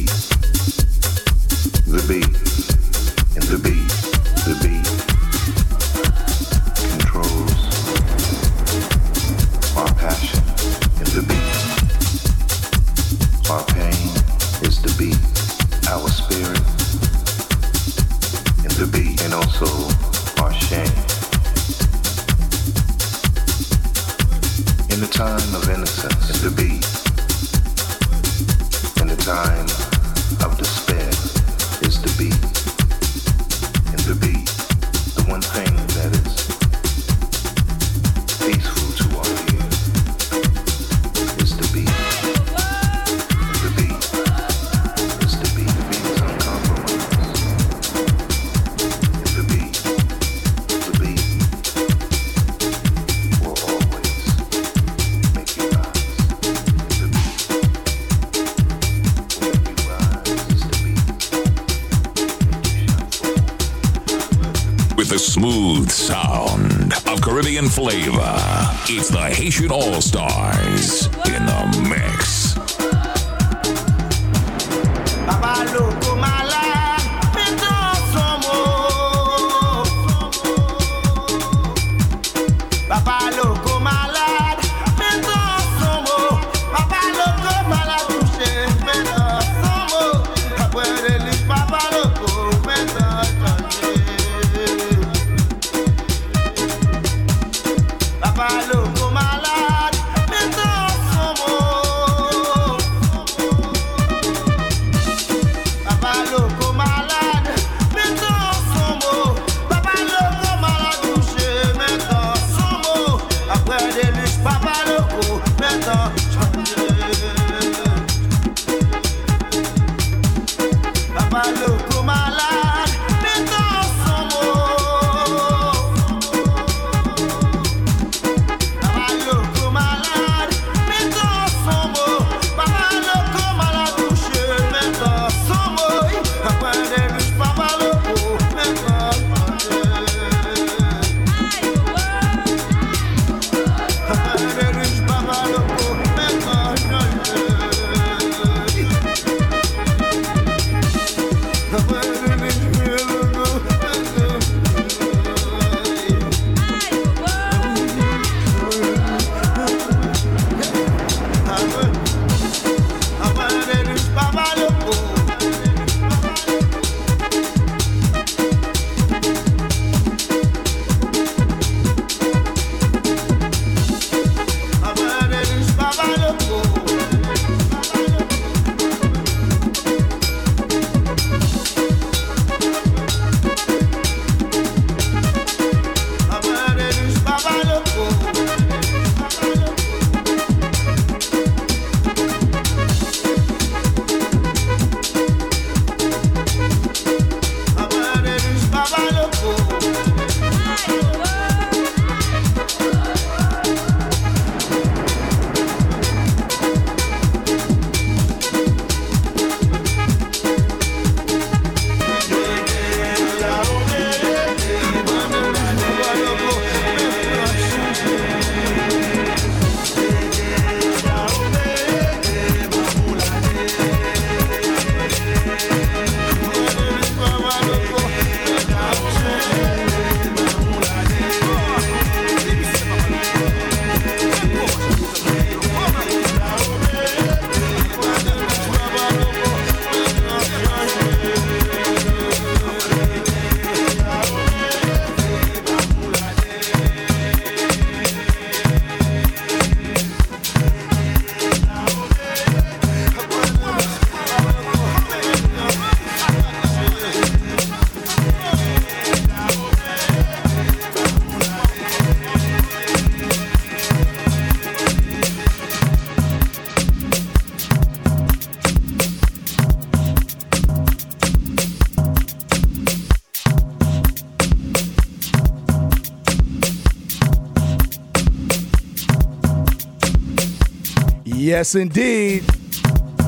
[281.59, 282.45] Yes, indeed.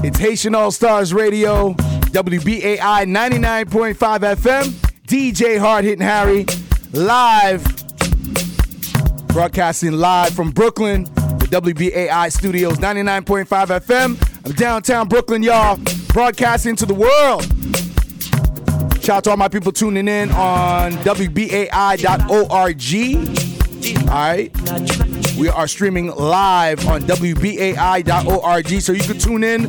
[0.04, 4.66] It's Haitian All Stars Radio, WBAI 99.5 FM,
[5.04, 6.46] DJ Hard Hitting Harry,
[6.92, 7.64] live,
[9.26, 13.46] broadcasting live from Brooklyn, the WBAI studios, 99.5
[13.80, 14.46] FM.
[14.46, 15.76] I'm downtown Brooklyn, y'all,
[16.12, 17.42] broadcasting to the world.
[19.02, 21.68] Shout out to all my people tuning in on WBAI.org.
[24.08, 25.09] All right.
[25.40, 29.68] We are streaming live on WBAI.org, so you can tune in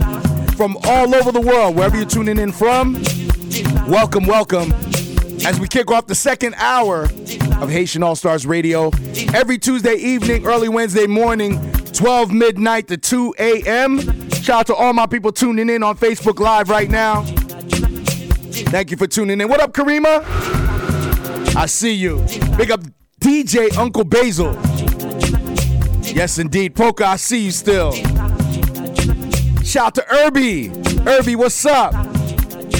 [0.57, 3.01] from all over the world, wherever you're tuning in from.
[3.87, 4.73] Welcome, welcome.
[5.45, 8.91] As we kick off the second hour of Haitian All Stars Radio,
[9.33, 11.57] every Tuesday evening, early Wednesday morning,
[11.93, 14.01] 12 midnight to 2 a.m.
[14.31, 17.21] Shout out to all my people tuning in on Facebook Live right now.
[17.21, 19.47] Thank you for tuning in.
[19.47, 20.21] What up, Karima?
[21.55, 22.17] I see you.
[22.57, 22.81] Big up
[23.21, 24.51] DJ Uncle Basil.
[26.21, 26.75] Yes, indeed.
[26.75, 27.93] Poker, I see you still.
[29.63, 30.69] Shout out to Irby.
[31.07, 31.93] Irby, what's up?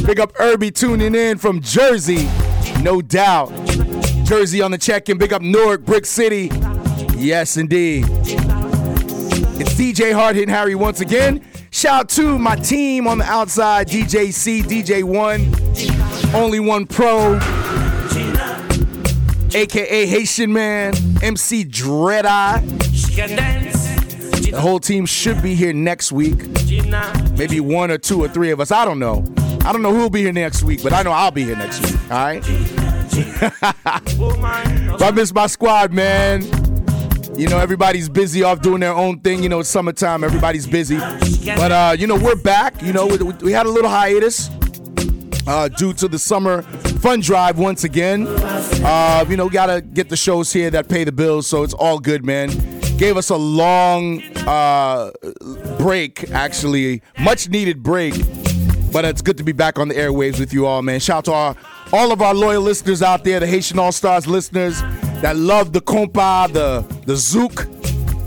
[0.06, 2.30] Big up Irby tuning in from Jersey.
[2.84, 3.50] No doubt.
[4.26, 5.18] Jersey on the check-in.
[5.18, 6.52] Big up Newark, Brick City.
[7.18, 8.06] Yes, indeed.
[9.60, 11.44] It's DJ Hard Hitting Harry once again.
[11.72, 15.52] Shout out to my team on the outside, DJ C, DJ One,
[16.36, 17.40] Only One Pro,
[19.56, 22.62] aka Haitian Man, MC Dread Eye.
[24.52, 26.48] The whole team should be here next week.
[27.38, 28.72] Maybe one or two or three of us.
[28.72, 29.26] I don't know.
[29.64, 31.82] I don't know who'll be here next week, but I know I'll be here next
[31.82, 32.12] week.
[32.12, 32.44] All right.
[34.92, 36.44] But I miss my squad, man.
[37.38, 39.42] You know, everybody's busy off doing their own thing.
[39.42, 40.98] You know, it's summertime, everybody's busy.
[40.98, 42.82] But, uh, you know, we're back.
[42.82, 44.50] You know, we, we had a little hiatus
[45.52, 46.62] uh, due to the summer
[47.02, 48.26] fun drive once again.
[48.30, 51.74] Uh, you know, we gotta get the shows here that pay the bills, so it's
[51.74, 52.50] all good, man.
[52.98, 55.12] Gave us a long uh,
[55.78, 58.14] break, actually, much needed break.
[58.94, 61.00] But it's good to be back on the airwaves with you all, man.
[61.00, 61.56] Shout out to our,
[61.94, 64.82] all of our loyal listeners out there, the Haitian All Stars listeners
[65.22, 67.81] that love the compa, the the zouk,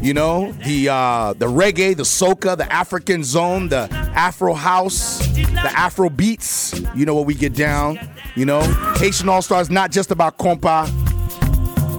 [0.05, 5.73] you know, the uh, the reggae, the soca, the African zone, the Afro house, the
[5.75, 6.79] Afro beats.
[6.95, 7.99] You know what we get down.
[8.37, 8.61] You know,
[8.99, 10.87] Haitian All Stars not just about compa,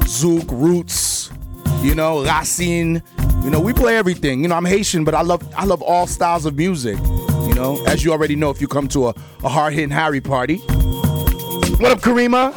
[0.04, 1.32] zouk, roots.
[1.82, 3.02] You know, racine.
[3.44, 4.44] You know, we play everything.
[4.44, 7.00] You know, I'm Haitian, but I love I love all styles of music.
[7.00, 10.22] You know, as you already know, if you come to a, a hard hitting Harry
[10.22, 10.58] party.
[11.78, 12.54] What up, Karima?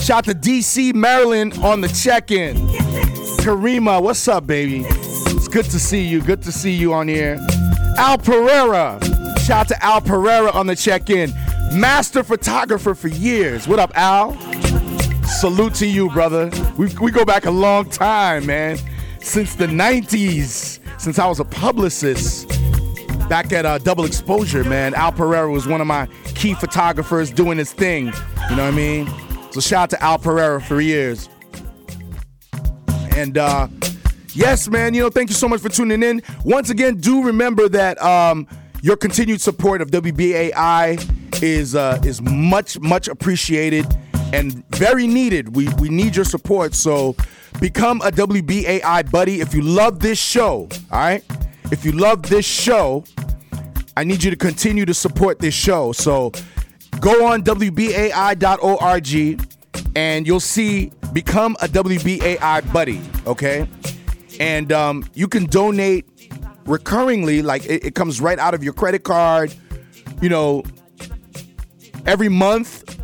[0.00, 2.56] Shout to DC, Maryland on the check in.
[3.48, 4.84] Karima, what's up, baby?
[4.90, 6.20] It's good to see you.
[6.20, 7.38] Good to see you on here.
[7.96, 9.00] Al Pereira.
[9.40, 11.32] Shout out to Al Pereira on the check in.
[11.72, 13.66] Master photographer for years.
[13.66, 14.38] What up, Al?
[15.24, 16.50] Salute to you, brother.
[16.76, 18.78] We, we go back a long time, man.
[19.20, 22.50] Since the 90s, since I was a publicist
[23.30, 24.92] back at uh, Double Exposure, man.
[24.92, 28.08] Al Pereira was one of my key photographers doing his thing.
[28.50, 29.08] You know what I mean?
[29.52, 31.30] So shout out to Al Pereira for years.
[33.18, 33.66] And uh,
[34.32, 36.22] yes, man, you know, thank you so much for tuning in.
[36.44, 38.46] Once again, do remember that um,
[38.80, 43.86] your continued support of WBAI is uh, is much, much appreciated
[44.32, 45.56] and very needed.
[45.56, 46.76] We we need your support.
[46.76, 47.16] So
[47.60, 50.68] become a WBAI buddy if you love this show.
[50.92, 51.24] All right.
[51.72, 53.02] If you love this show,
[53.96, 55.90] I need you to continue to support this show.
[55.90, 56.30] So
[57.00, 59.10] go on WBAI.org
[59.96, 63.68] and you'll see become a WBAI buddy, okay?
[64.40, 66.06] And um, you can donate
[66.64, 69.54] recurringly, like it, it comes right out of your credit card,
[70.20, 70.62] you know,
[72.06, 72.98] every month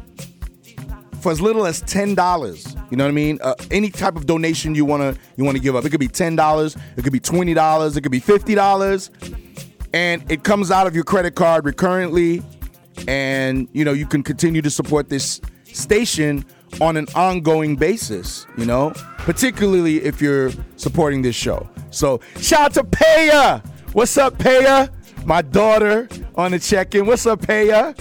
[1.21, 2.77] for as little as ten dollars.
[2.91, 3.39] You know what I mean?
[3.43, 5.85] Uh, any type of donation you wanna you wanna give up.
[5.85, 6.77] It could be ten dollars.
[6.97, 7.97] It could be twenty dollars.
[7.97, 9.11] It could be fifty dollars,
[9.93, 12.43] and it comes out of your credit card recurrently,
[13.09, 16.45] and you know you can continue to support this station
[16.81, 18.47] on an ongoing basis.
[18.57, 21.69] You know, particularly if you're supporting this show.
[21.91, 23.67] So shout out to Paya.
[23.93, 24.91] What's up, Paya?
[25.25, 27.07] My daughter on the check-in.
[27.07, 27.95] What's up, Paya?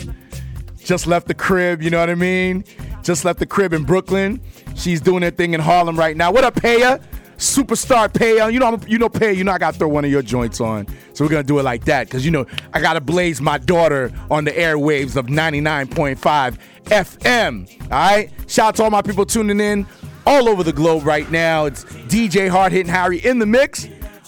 [0.84, 2.64] just left the crib, you know what I mean?
[3.02, 4.42] Just left the crib in Brooklyn.
[4.76, 6.32] She's doing her thing in Harlem right now.
[6.32, 7.04] What up, Paya?
[7.38, 8.52] Superstar Paya.
[8.52, 9.36] You know, I'm, you know, Paya.
[9.36, 10.88] You know, I got to throw one of your joints on.
[11.14, 14.12] So we're gonna do it like that, cause you know, I gotta blaze my daughter
[14.32, 17.82] on the airwaves of 99.5 FM.
[17.84, 18.32] All right.
[18.48, 19.86] Shout out to all my people tuning in
[20.26, 21.66] all over the globe right now.
[21.66, 23.86] It's DJ Hard Hitting Harry in the mix.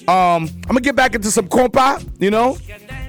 [0.07, 2.57] Um, I'm gonna get back into some compa, you know,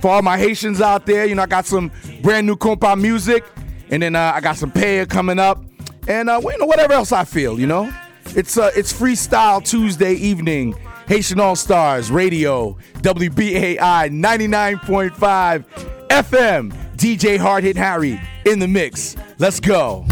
[0.01, 1.27] for all my Haitians out there.
[1.27, 1.91] You know, I got some
[2.23, 3.45] brand new compa music,
[3.91, 5.63] and then uh, I got some Paya coming up,
[6.09, 7.93] and uh, you know, whatever else I feel, you know.
[8.35, 10.75] It's uh, it's Freestyle Tuesday evening.
[11.07, 15.65] Haitian All Stars Radio, WBAI 99.5
[16.09, 16.86] FM.
[16.97, 19.17] DJ Hard Hit Harry in the mix.
[19.39, 20.07] Let's go.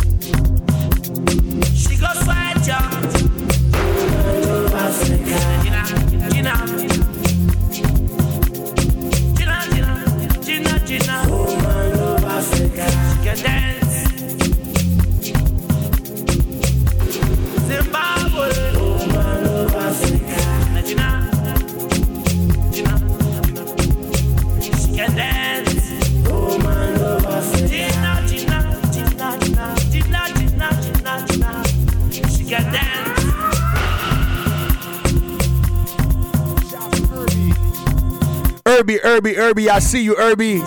[38.76, 40.60] Irby, Irby, Irby, I see you, Irby.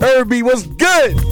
[0.00, 1.27] Irby, what's good?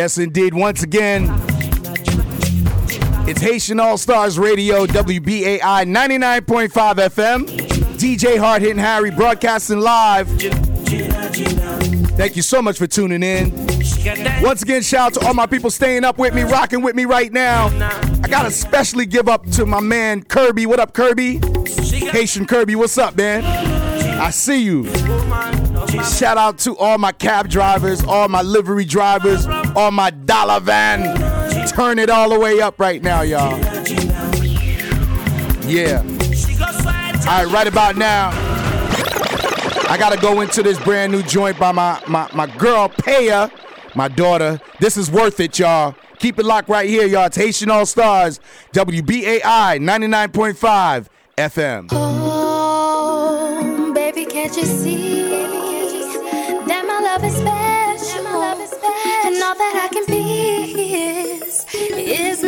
[0.00, 0.54] Yes, indeed.
[0.54, 1.26] Once again,
[3.28, 7.46] it's Haitian All Stars Radio, WBAI 99.5 FM.
[7.98, 10.26] DJ Hard Hitting Harry broadcasting live.
[12.16, 13.54] Thank you so much for tuning in.
[14.40, 17.04] Once again, shout out to all my people staying up with me, rocking with me
[17.04, 17.66] right now.
[18.24, 20.64] I gotta especially give up to my man Kirby.
[20.64, 21.40] What up, Kirby?
[22.08, 23.44] Haitian Kirby, what's up, man?
[24.18, 24.84] I see you.
[26.04, 29.46] Shout out to all my cab drivers, all my livery drivers,
[29.76, 31.68] all my dollar van.
[31.68, 33.58] Turn it all the way up right now, y'all.
[35.66, 36.02] Yeah.
[37.28, 38.30] All right, right about now,
[39.88, 43.50] I gotta go into this brand new joint by my my, my girl Paya,
[43.94, 44.60] my daughter.
[44.78, 45.94] This is worth it, y'all.
[46.18, 47.26] Keep it locked right here, y'all.
[47.26, 48.40] It's Haitian All Stars,
[48.72, 49.40] WBAI
[49.78, 51.06] 99.5
[51.36, 51.88] FM.
[51.92, 52.59] Oh.
[62.00, 62.42] is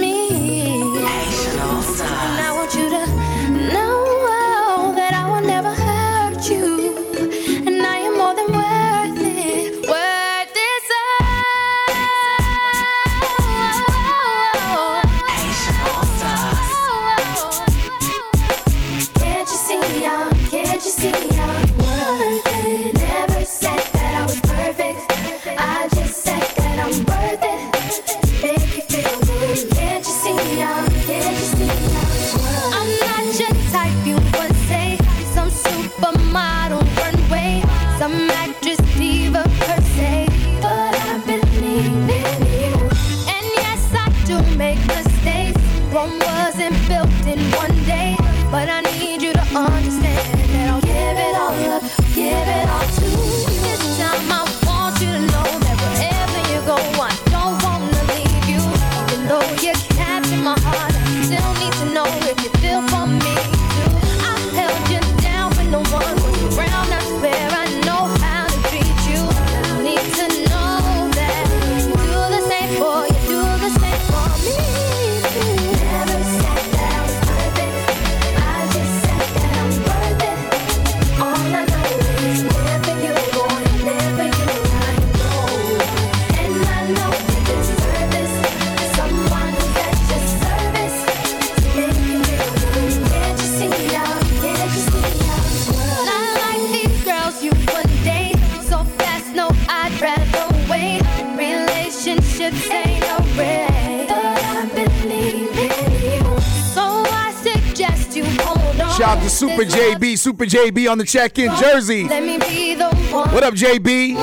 [109.03, 112.05] Shout out to Super JB, Super JB on the check in jersey.
[112.05, 114.15] What up, JB?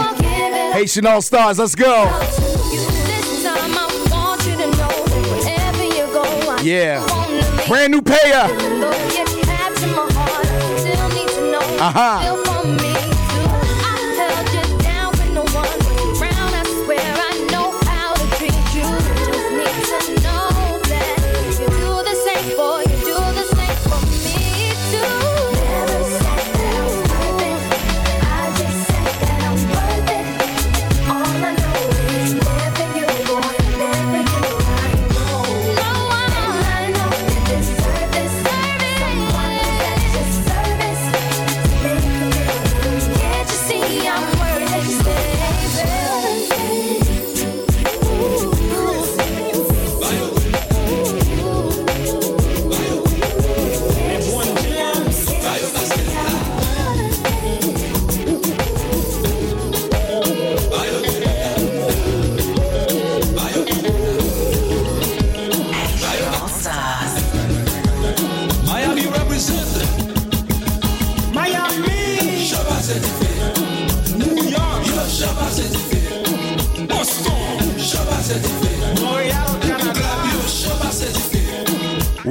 [0.72, 2.06] Haitian All Stars, let's go.
[6.64, 7.06] Yeah.
[7.68, 8.47] Brand new Paya.
[11.81, 12.38] Uh huh.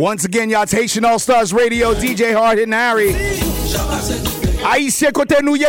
[0.09, 3.15] Once again, y'all, it's Haitian All Stars Radio, DJ Hard Hitting Harry.
[4.65, 5.69] Haïtien côté nous, yo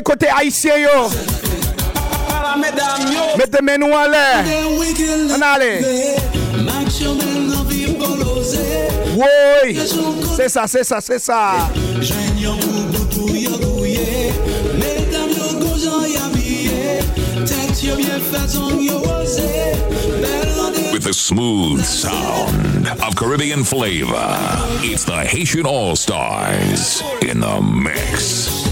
[21.09, 24.37] the smooth sound of Caribbean flavor.
[24.83, 28.69] It's the Haitian All Stars in the mix.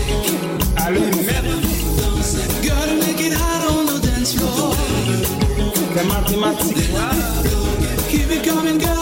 [8.11, 8.96] Keep it coming, girl.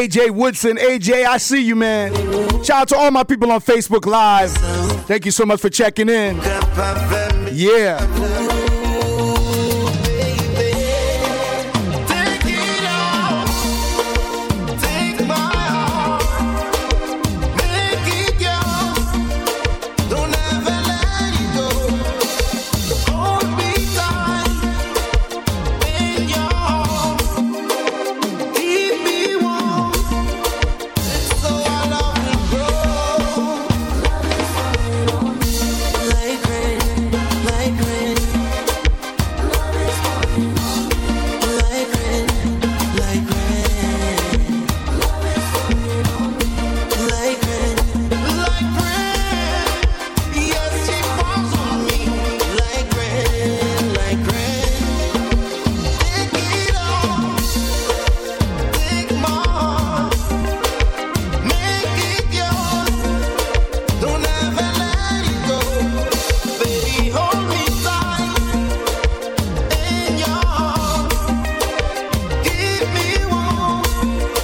[0.00, 0.78] AJ Woodson.
[0.78, 2.14] AJ, I see you, man.
[2.64, 4.50] Shout out to all my people on Facebook Live.
[5.06, 6.36] Thank you so much for checking in.
[7.52, 8.49] Yeah.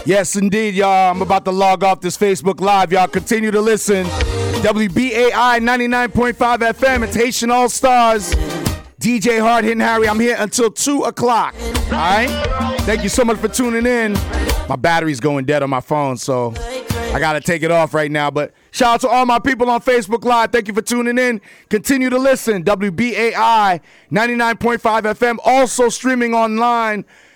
[0.06, 1.10] Yes, indeed, y'all.
[1.10, 2.92] I'm about to log off this Facebook Live.
[2.92, 4.06] Y'all continue to listen.
[4.06, 7.02] WBAI 99.5 FM.
[7.02, 8.32] It's Haitian All Stars.
[9.00, 10.08] DJ Hard Hitting Harry.
[10.08, 11.56] I'm here until 2 o'clock.
[11.60, 12.28] All right?
[12.82, 14.12] Thank you so much for tuning in.
[14.68, 16.54] My battery's going dead on my phone, so
[17.12, 18.30] I got to take it off right now.
[18.30, 20.52] But shout out to all my people on Facebook Live.
[20.52, 21.40] Thank you for tuning in.
[21.68, 22.62] Continue to listen.
[22.62, 23.80] WBAI
[24.12, 25.38] 99.5 FM.
[25.44, 27.04] Also streaming online.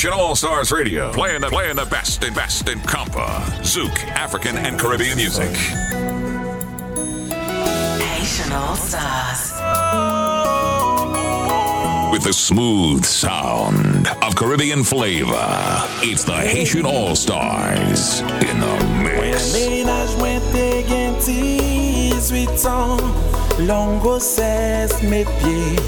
[0.00, 3.44] This is Haitian All Stars Radio, playing the playing the best and best in compa,
[3.60, 5.50] zouk, African and Caribbean music.
[8.00, 9.52] Haitian All Stars.
[12.12, 15.36] With the smooth sound of Caribbean flavor,
[16.00, 19.52] it's the Haitian All Stars in the mix.
[19.52, 21.14] Ménage mwen te gen
[22.40, 25.82] 18 Long grossesse met pied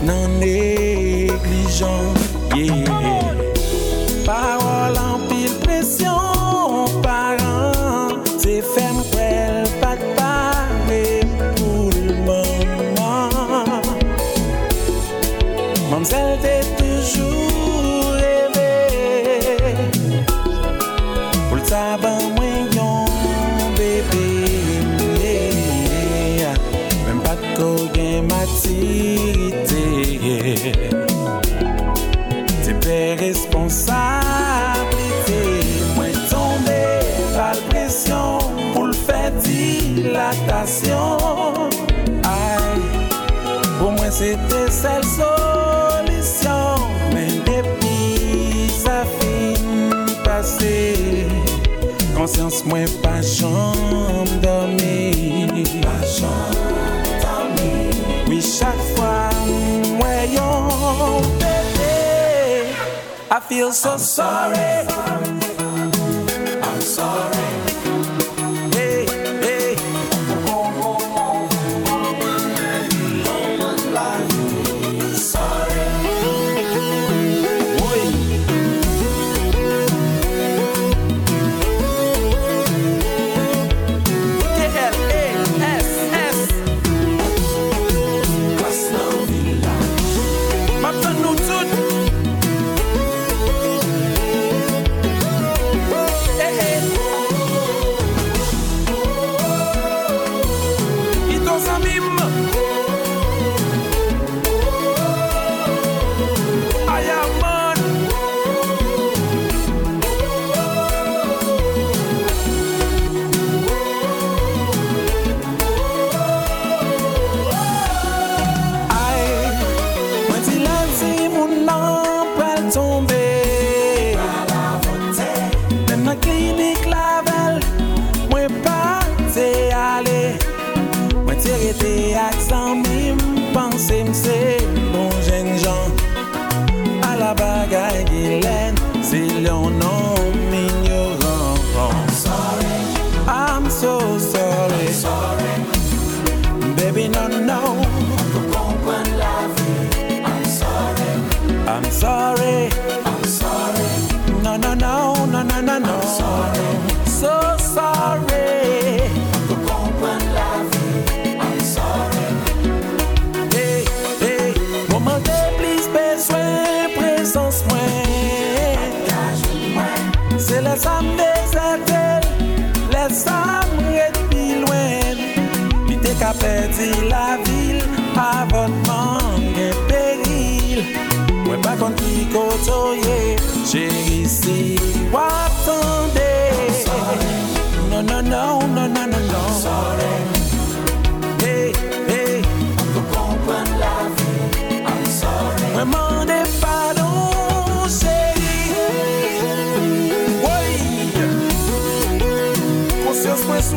[0.00, 2.16] nan neglijan
[2.54, 3.09] yeah.
[5.58, 6.29] Parol an
[44.20, 46.82] Se te sel solisyon
[47.14, 49.64] Men depi sa fin
[50.20, 50.92] pase
[52.12, 56.52] Konsyans mwen pa chanm domi Pa chanm
[57.24, 57.72] domi
[58.28, 59.32] Oui chak fwa
[59.96, 61.96] mwen yon bebe
[63.32, 65.19] I feel so sorry.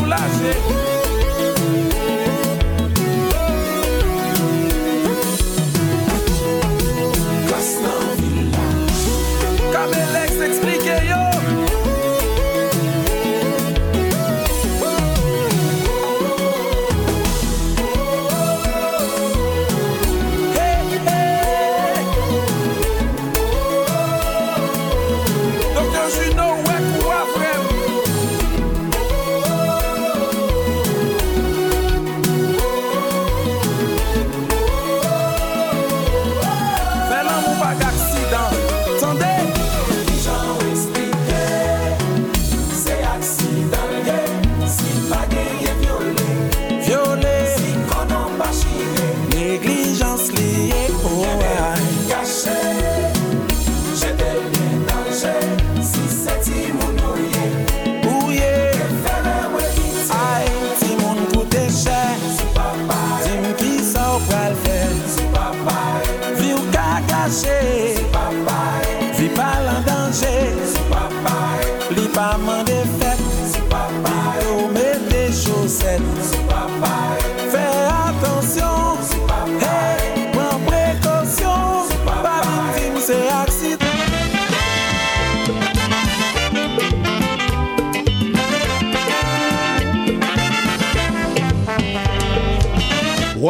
[0.06, 0.93] lâcher.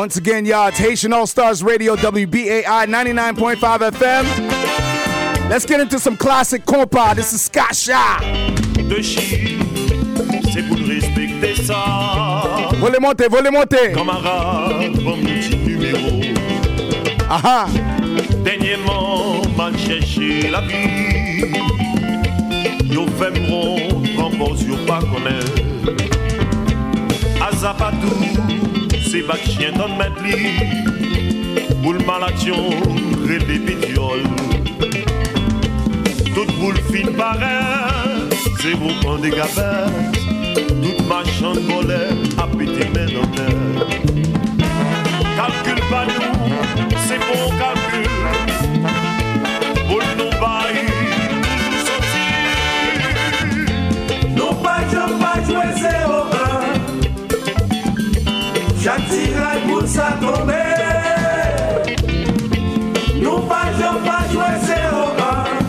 [0.04, 5.50] Once again, y'all, it's Haitian All Stars Radio, WBAI 99.5 FM.
[5.50, 7.16] Let's get into some classic compa.
[7.16, 8.20] This is Skah Shah.
[8.90, 9.64] De Chine,
[10.52, 12.70] c'est pour respecter ça.
[12.82, 13.94] Volez monter, volez monter.
[13.94, 16.20] Camarade, bon petit numéro.
[17.30, 17.68] Aha.
[18.44, 21.46] Dernièrement, la vie.
[22.92, 23.78] Yo fait mon
[24.22, 25.62] rembourse, yo pas connaître.
[27.42, 28.63] Azapatou.
[29.14, 30.38] se bak chien tan met li
[31.84, 32.80] Boul malatyon,
[33.30, 34.24] rele pityol
[36.34, 37.54] Tout boul fin pare,
[38.62, 40.18] se vou pan de gabet
[40.82, 42.02] Tout machan vole,
[42.48, 43.63] apete men an mer
[58.94, 60.62] Jak tiray moun sa tombe.
[63.26, 65.66] Nou pa jom pa jwe se oran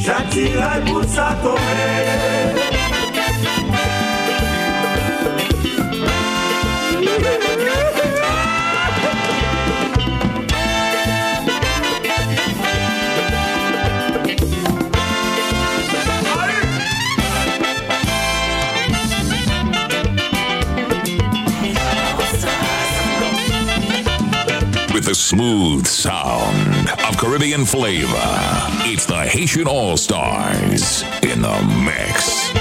[0.00, 2.57] Jak tiray moun sa tombe.
[25.08, 28.12] the smooth sound of Caribbean flavor.
[28.84, 32.57] It's the Haitian All Stars in the mix.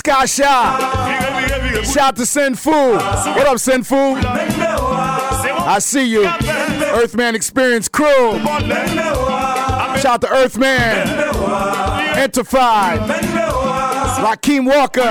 [0.00, 1.82] Skah Shah.
[1.82, 2.94] Shout to Sinfu.
[2.94, 4.16] What up, Sinfu?
[4.24, 6.24] I see you.
[6.26, 8.38] Earthman Experience crew.
[10.00, 11.06] Shout to Earthman.
[12.16, 12.98] Enterprise.
[14.22, 15.02] Raheem Walker.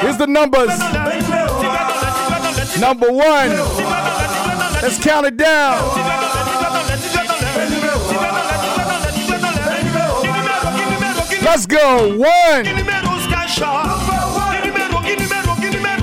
[0.00, 0.76] Here's the numbers.
[2.80, 3.50] Number one.
[4.82, 5.78] Let's count it down.
[11.44, 12.16] Let's go.
[12.18, 13.01] One.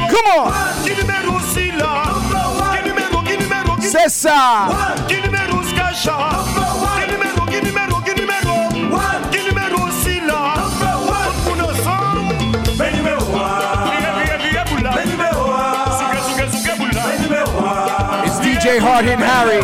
[0.10, 0.52] Come on.
[3.82, 4.68] C'est ça.
[18.26, 19.62] It's DJ Hard Hitting Harry.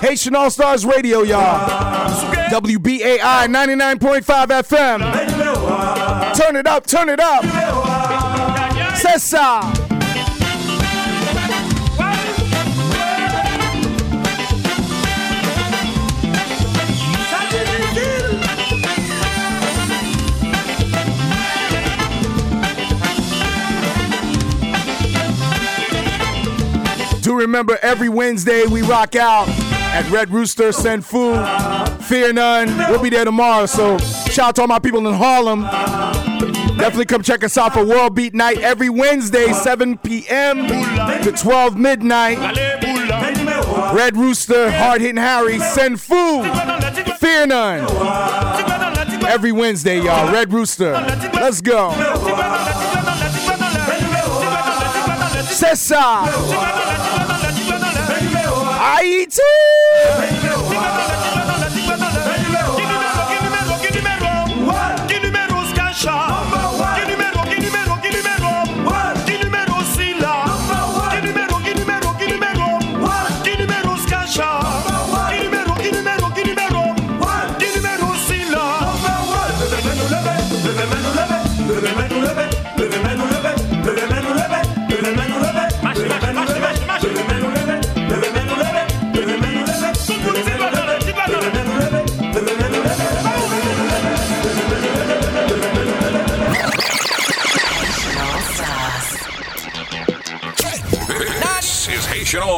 [0.00, 1.58] Haitian All Stars Radio, y'all.
[2.50, 6.34] WBAI 99.5 FM.
[6.34, 7.44] Turn it up, turn it up.
[27.22, 31.42] Do remember every Wednesday we rock out at Red Rooster, Send Food,
[32.02, 32.76] Fear None.
[32.90, 33.64] We'll be there tomorrow.
[33.64, 35.64] So shout out to all my people in Harlem.
[36.80, 40.66] Definitely come check us out for World Beat Night every Wednesday, 7 p.m.
[41.22, 42.38] to 12 midnight.
[43.94, 46.50] Red Rooster, Hard Hitting Harry, Send Food,
[47.18, 47.86] Fear None.
[49.26, 50.32] Every Wednesday, y'all.
[50.32, 50.92] Red Rooster.
[51.34, 51.92] Let's go.
[55.50, 55.76] C'est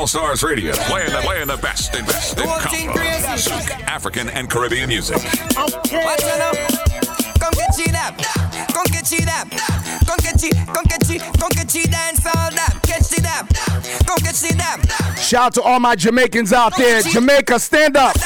[0.02, 3.00] All Stars Radio, playing the, playing the best and best in Congo,
[3.86, 5.14] African, and Caribbean music.
[5.14, 6.56] Watch it up.
[7.38, 8.18] Come get cheat up.
[8.74, 9.48] Come get cheat up.
[10.04, 10.56] Come get cheat.
[10.66, 11.22] Come get cheat.
[11.38, 12.80] Come get cheat dance all that.
[12.82, 13.46] Catch it up.
[14.04, 14.80] Come get cheat up.
[15.18, 17.00] Shout out to all my Jamaicans out there.
[17.02, 18.16] Jamaica, stand up.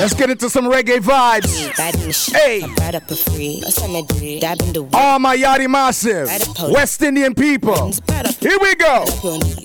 [0.00, 1.70] Let's get into some reggae vibes.
[2.32, 2.62] Hey.
[4.92, 6.28] All my Yachty Massive.
[6.72, 7.92] West Indian people.
[8.40, 9.04] Here we go.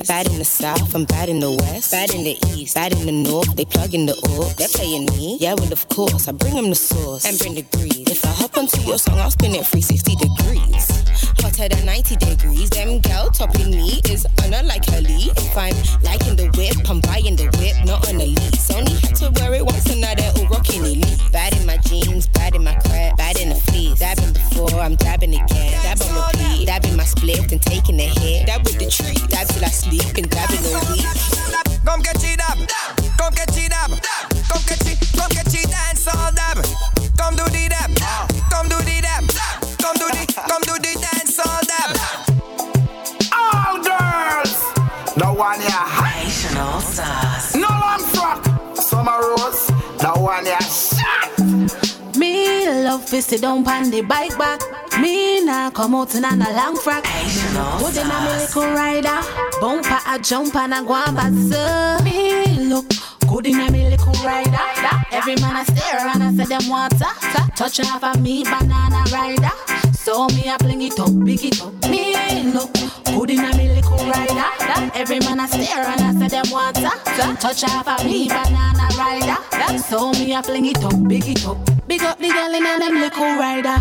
[0.08, 1.92] Bad in the south, I'm bad in the west.
[1.92, 3.56] Bad in the east, bad in the north.
[3.56, 4.56] They plug in the orb.
[4.58, 5.38] They're playing me.
[5.40, 6.28] Yeah, well, of course.
[6.28, 8.08] I bring them the sauce and bring the grease.
[8.08, 10.88] If I hop onto your song, I'll spin it 360 degrees.
[11.42, 12.70] Hotter than 90 degrees.
[12.70, 15.30] Them girl topping me is Anna like Kelly.
[15.36, 18.72] If I'm liking the whip, I'm buying the whip, not on the lease.
[18.72, 21.22] Only had to wear it once and now they're all rocking elite.
[21.32, 24.00] Bad in my jeans, bad in my crap, bad in the fleece.
[24.00, 25.72] Dabbing before, I'm dabbing again.
[25.84, 28.48] Dab on repeat, dabbing my split and taking the hit.
[28.48, 31.06] Dab with the tree, dab till I sleep and dabbing all week.
[31.86, 32.58] Come get cheat up.
[33.18, 33.92] Come get cheat up.
[34.50, 35.00] Come get cheat.
[35.16, 36.58] Come get cheat dance all dab.
[37.18, 37.96] Come do the dab.
[38.52, 39.24] Come do the dab.
[39.80, 40.26] Come do the.
[40.36, 41.96] Come do the dance all dab.
[43.32, 44.54] All girls.
[45.16, 45.72] No one here.
[45.72, 46.82] Haitian All
[50.28, 50.46] one.
[50.46, 52.18] Shot.
[52.18, 54.60] Me love fi sit down pon the bike back.
[55.00, 57.04] Me nah come out in a long frock.
[57.80, 59.20] Good in a little rider.
[59.62, 62.04] Bumper a jump and a go pass.
[62.04, 62.86] Me look
[63.28, 64.68] good in a little rider.
[65.12, 66.68] Every man a stare and I say them
[67.00, 67.50] ta.
[67.56, 69.97] Touch half of me banana rider.
[70.08, 71.74] So me a fling it up, big it up.
[71.90, 72.16] Me
[72.54, 72.72] look
[73.08, 74.46] good in a me little rider.
[74.96, 77.36] Every man a stare and I say them want ta.
[77.42, 79.36] Touch half of me banana rider.
[79.80, 81.58] So me a fling it up, big it up.
[81.90, 83.78] Big up the girl in a them little rider.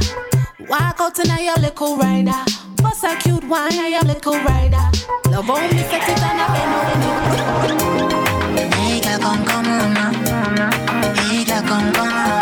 [0.69, 2.44] Walk out in a your little rider.
[2.82, 4.82] bust a cute one, I am little rider.
[5.31, 7.78] Love how me set it and I bend
[8.59, 10.11] over Hey, girl, come, come on now.
[11.23, 12.35] Hey, girl, come, come on.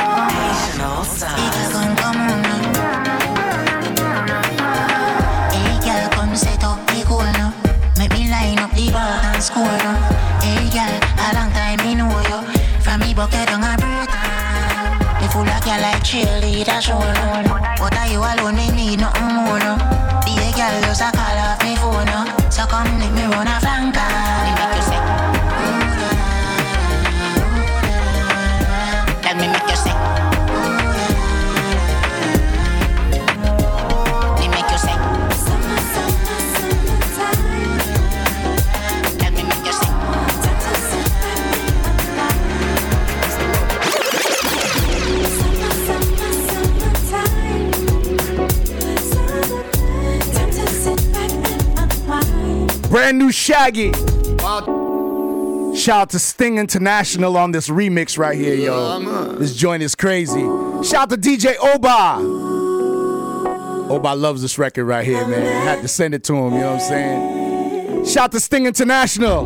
[16.04, 17.42] Cheerleader show now.
[17.78, 18.56] But are you alone?
[18.56, 19.80] Me need nothing more now.
[20.24, 21.23] Be a girl, just a
[52.94, 53.90] Brand new Shaggy.
[55.76, 58.72] Shout out to Sting International on this remix right here, yo.
[58.72, 60.42] Uh, this joint is crazy.
[60.84, 62.20] Shout out to DJ Oba.
[63.92, 65.44] Oba loves this record right here, man.
[65.44, 68.04] I Had to send it to him, you know what I'm saying?
[68.06, 69.42] Shout out to Sting International.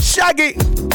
[0.00, 0.85] Shaggy.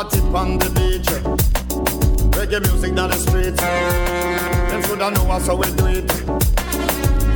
[0.00, 1.10] Party on the beach.
[2.32, 3.54] Reggae music down the street.
[4.70, 6.06] Them shoulda know us how we do it.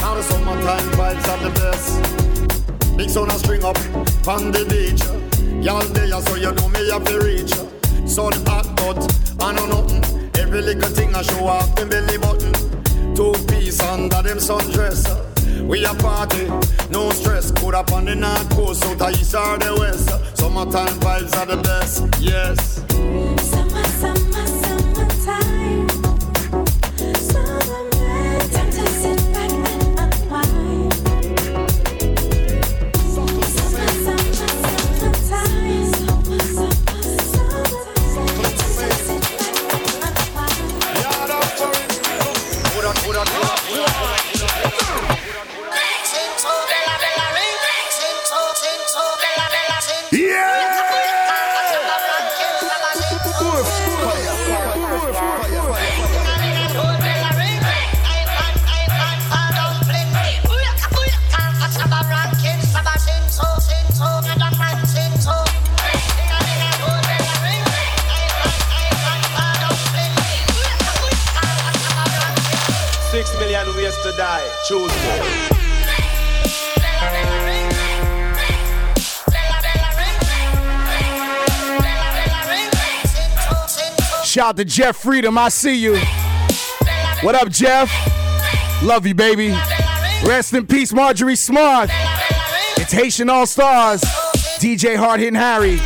[0.01, 2.97] Now the summertime vibes are the best.
[2.97, 3.77] Big sound and string up
[4.27, 5.05] on the beach.
[5.63, 7.53] Y'all there so you know me have to reach.
[8.09, 9.13] Sun hot but
[9.43, 10.31] I know nothing.
[10.39, 12.55] Every little thing I show off them belly button.
[13.15, 15.24] Two piece under them sundress.
[15.63, 16.47] We a party,
[16.91, 17.51] no stress.
[17.53, 20.09] Put up on the north coast, south, east or the west.
[20.39, 22.94] Summertime vibes are the best, yes.
[84.35, 85.39] Shout out to Jeff Freedom.
[85.39, 85.97] I see you.
[87.21, 87.89] What up, Jeff?
[88.83, 89.51] Love you, baby.
[90.27, 91.89] Rest in peace, Marjorie Smart.
[92.77, 94.01] It's Haitian All Stars.
[94.59, 95.79] DJ Hard Hitting Harry.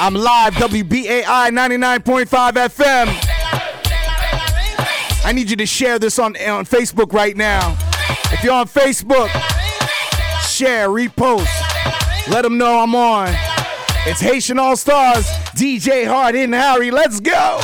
[0.00, 3.08] I'm live, WBAI 99.5 FM.
[5.26, 7.76] I need you to share this on, on Facebook right now.
[8.32, 9.28] If you're on Facebook,
[10.48, 11.46] share, repost.
[12.30, 13.28] Let them know I'm on.
[14.06, 16.90] It's Haitian All Stars, DJ Hard Hitting Harry.
[16.90, 17.60] Let's go.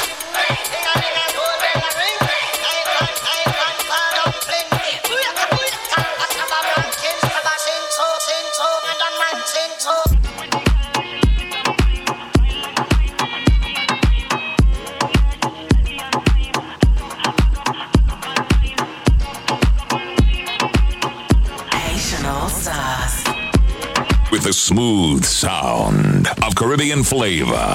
[26.68, 27.66] Caribbean flavor,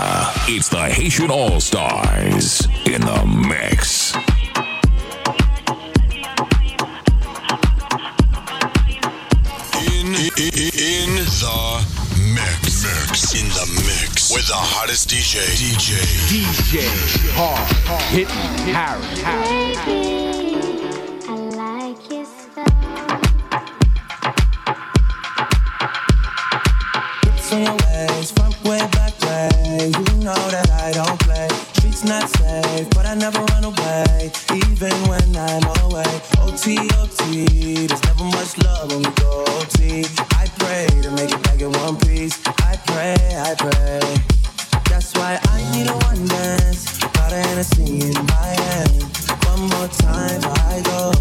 [0.48, 4.14] it's the Haitian All Stars in the mix.
[9.82, 11.82] In, in, in the
[12.36, 12.84] mix.
[12.86, 13.34] Mix.
[13.34, 14.32] In the mix.
[14.32, 15.42] With the hottest DJ.
[15.58, 15.98] DJ.
[16.30, 16.86] DJ
[17.34, 17.68] Hard
[18.12, 20.04] Hitting Harry.
[27.34, 27.83] Hips on your ways,
[33.14, 36.14] I never run away, even when I'm away.
[36.42, 40.04] OT, OT, there's never much love when we go OT.
[40.34, 42.42] I pray to make it back in one piece.
[42.66, 44.02] I pray, I pray.
[44.90, 49.04] That's why I need a one dance, got a Hennessy in my hand.
[49.46, 51.14] One more time before I go,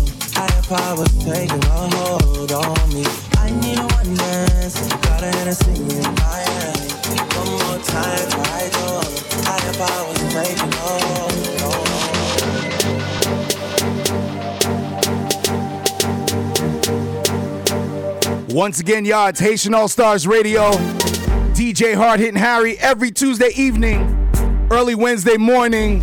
[0.72, 3.04] I was taking a hold on me.
[3.36, 6.80] I need a one dance, got a Hennessy in my hand.
[7.36, 9.02] One more time before I go,
[9.44, 11.31] I was taking a hold.
[18.52, 20.72] Once again, y'all, it's Haitian All Stars Radio.
[21.52, 24.28] DJ Hard Hitting Harry every Tuesday evening,
[24.70, 26.02] early Wednesday morning.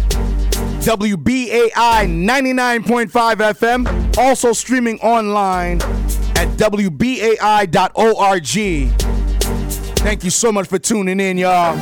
[0.80, 4.17] WBAI 99.5 FM.
[4.17, 5.80] Also streaming online
[6.35, 7.69] at WBAI.org.
[9.99, 11.77] Thank you so much for tuning in, y'all.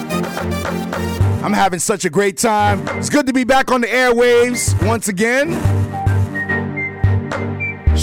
[1.46, 2.86] I'm having such a great time.
[2.98, 5.77] It's good to be back on the airwaves once again.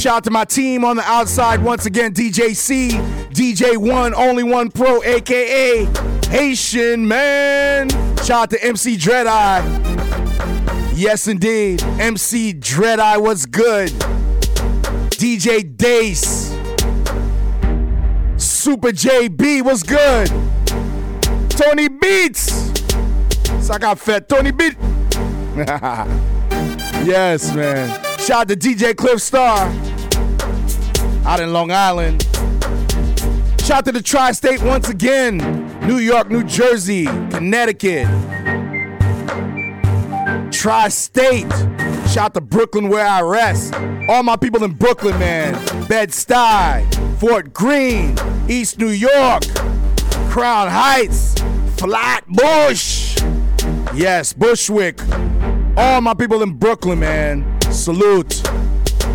[0.04, 2.90] Shout out to my team on the outside once again, DJ C,
[3.30, 5.88] DJ One, Only One Pro, aka
[6.28, 7.88] Haitian Man.
[8.18, 9.64] Shout out to MC Dread Eye.
[10.94, 11.82] Yes, indeed.
[11.98, 13.88] MC Dread Eye was good.
[15.08, 16.50] DJ Dace.
[18.36, 20.28] Super JB was good.
[21.48, 22.52] Tony Beats.
[23.66, 24.76] So I got fat Tony Beat.
[27.06, 27.88] yes, man.
[28.18, 29.93] Shout out to DJ Cliff Star
[31.24, 32.22] out in Long Island.
[33.60, 35.38] Shout out to the tri state once again
[35.86, 38.06] New York, New Jersey, Connecticut.
[40.52, 41.50] Tri state.
[42.08, 43.74] Shout out to Brooklyn, where I rest.
[44.08, 45.54] All my people in Brooklyn, man.
[45.88, 46.84] Bed Stuy,
[47.18, 48.16] Fort Greene,
[48.48, 49.42] East New York,
[50.30, 51.34] Crown Heights,
[51.76, 53.20] Flatbush.
[53.94, 55.00] Yes, Bushwick.
[55.76, 57.60] All my people in Brooklyn, man.
[57.72, 58.42] Salute.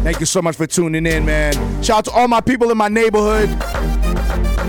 [0.04, 1.54] Thank you so much for tuning in, man.
[1.84, 3.50] Shout out to all my people in my neighborhood.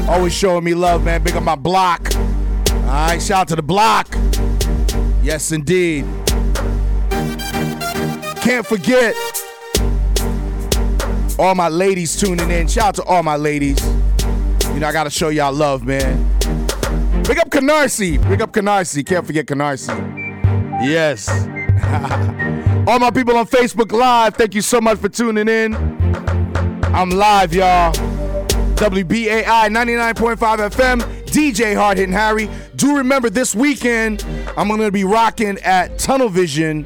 [0.08, 1.22] Always showing me love, man.
[1.22, 2.14] Big up my block.
[2.14, 4.08] All right, shout out to the block.
[5.22, 6.04] Yes, indeed.
[8.42, 9.14] Can't forget
[11.38, 12.66] all my ladies tuning in.
[12.66, 13.80] Shout out to all my ladies.
[14.74, 16.26] You know, I gotta show y'all love, man.
[17.22, 18.20] Big up Canarsie.
[18.28, 19.06] Big up Canarsie.
[19.06, 19.96] Can't forget Canarsie.
[20.82, 21.28] Yes.
[22.86, 25.74] all my people on Facebook Live, thank you so much for tuning in.
[26.94, 27.92] I'm live, y'all.
[27.92, 32.48] WBAI 99.5 FM, DJ Hard Hitting Harry.
[32.76, 34.24] Do remember this weekend,
[34.56, 36.84] I'm gonna be rocking at Tunnel Vision,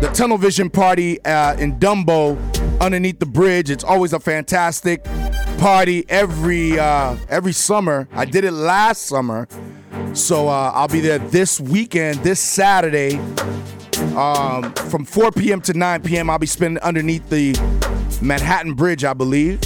[0.00, 2.38] the Tunnel Vision party uh, in Dumbo,
[2.80, 3.70] underneath the bridge.
[3.70, 5.02] It's always a fantastic
[5.58, 8.08] party every uh, every summer.
[8.12, 9.48] I did it last summer,
[10.14, 13.20] so uh, I'll be there this weekend, this Saturday,
[14.16, 15.60] um, from 4 p.m.
[15.62, 16.30] to 9 p.m.
[16.30, 17.52] I'll be spending underneath the
[18.22, 19.60] Manhattan Bridge, I believe.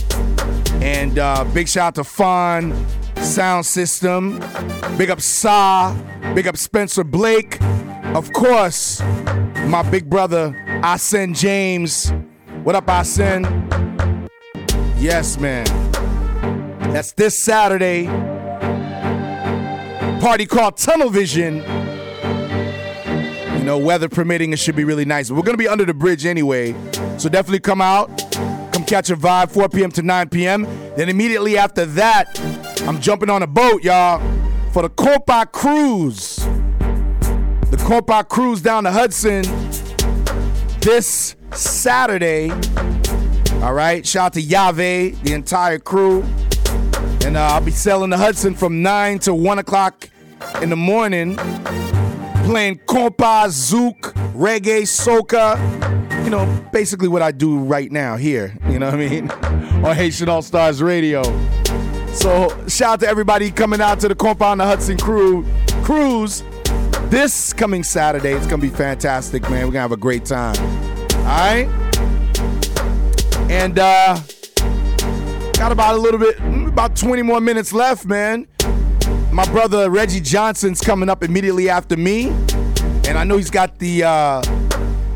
[0.82, 2.86] And uh, big shout out to Fawn
[3.16, 4.38] Sound System.
[4.96, 5.94] Big up Sa.
[6.34, 7.60] Big up Spencer Blake.
[8.14, 9.00] Of course,
[9.66, 10.50] my big brother
[10.82, 12.12] Asen James.
[12.62, 13.42] What up, Asen?
[14.98, 15.64] Yes, man.
[16.92, 18.06] That's this Saturday.
[20.20, 21.81] Party called Tunnel Vision.
[23.62, 25.28] You know, weather permitting, it should be really nice.
[25.28, 26.74] But We're gonna be under the bridge anyway,
[27.16, 28.08] so definitely come out,
[28.72, 29.92] come catch a vibe, 4 p.m.
[29.92, 30.64] to 9 p.m.
[30.96, 32.40] Then immediately after that,
[32.88, 34.20] I'm jumping on a boat, y'all,
[34.72, 36.38] for the Compa Cruise.
[37.70, 39.42] The Compa Cruise down the Hudson
[40.80, 42.50] this Saturday.
[43.62, 46.24] All right, shout out to Yave, the entire crew.
[47.24, 50.08] And uh, I'll be sailing the Hudson from 9 to 1 o'clock
[50.60, 51.36] in the morning,
[52.44, 55.58] playing compa, zouk, reggae, soca.
[56.24, 58.56] You know, basically what I do right now here.
[58.68, 59.30] You know what I mean?
[59.84, 61.22] On Haitian All Stars Radio.
[62.12, 65.46] So shout out to everybody coming out to the compa on the Hudson crew
[65.82, 66.44] cruise
[67.04, 68.32] this coming Saturday.
[68.32, 69.66] It's gonna be fantastic, man.
[69.66, 70.56] We're gonna have a great time.
[71.16, 71.68] All right.
[73.50, 74.20] And uh
[75.54, 76.38] got about a little bit,
[76.68, 78.46] about 20 more minutes left, man.
[79.32, 82.28] My brother Reggie Johnson's coming up immediately after me,
[83.08, 84.42] and I know he's got the uh,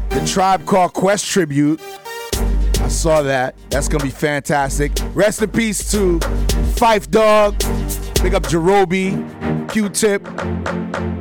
[0.09, 1.83] the Tribe Called Quest tribute.
[2.81, 3.55] I saw that.
[3.69, 4.93] That's gonna be fantastic.
[5.13, 6.19] Rest in peace to
[6.77, 7.59] Phife Dawg.
[8.23, 9.13] Big up Jarobi,
[9.71, 10.27] Q-Tip,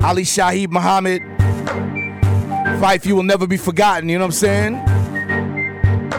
[0.01, 1.21] Ali Shaheed Muhammad.
[2.79, 4.07] Phife, you will never be forgotten.
[4.07, 4.79] You know what I'm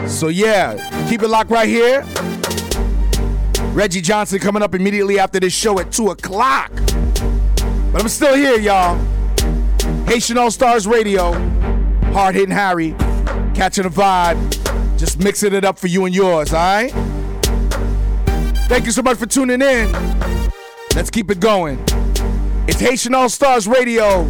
[0.03, 0.07] saying?
[0.07, 2.05] So yeah, keep it locked right here.
[3.77, 6.71] Reggie Johnson coming up immediately after this show at 2 o'clock.
[7.91, 8.97] But I'm still here, y'all.
[10.07, 11.33] Haitian All Stars Radio.
[12.11, 12.95] Hard hitting Harry.
[13.53, 14.97] Catching a vibe.
[14.97, 16.91] Just mixing it up for you and yours, all right?
[18.67, 19.91] Thank you so much for tuning in.
[20.95, 21.77] Let's keep it going.
[22.67, 24.23] It's Haitian All Stars Radio.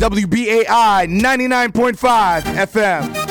[0.00, 3.23] WBAI 99.5 FM.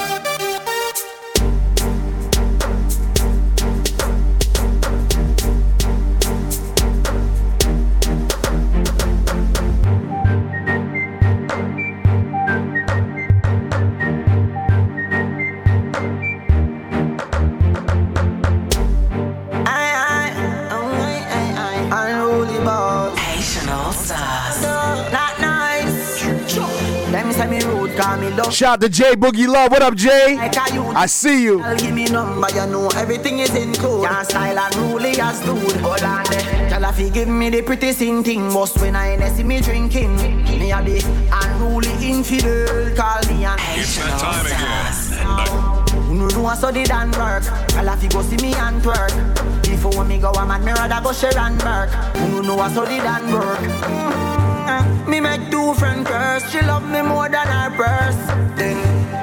[28.04, 29.72] Shout out to Jay Boogie Love.
[29.72, 30.36] What up, Jay?
[30.36, 30.58] Like.
[30.58, 31.60] I see you.
[31.60, 34.06] Girl, give me number, you know everything is in code.
[34.08, 35.80] Can't style and rule as dude.
[35.82, 36.70] Hold on there.
[36.70, 40.18] Girl, if you give me the pretty sing thing, most when I see me drinking.
[40.18, 41.00] Me a the
[41.32, 46.14] unruly infidel, call me an It's that time again.
[46.14, 47.44] You know I study than work.
[47.70, 49.64] Girl, if you go see me and twerk.
[49.64, 51.90] Before me go, I'm at me rather go share and work.
[52.16, 53.60] You know I study than work.
[53.60, 54.43] Mm.
[54.68, 56.50] Mm, Me make two friend curse.
[56.52, 58.16] She love me more than her purse.
[58.58, 58.78] Then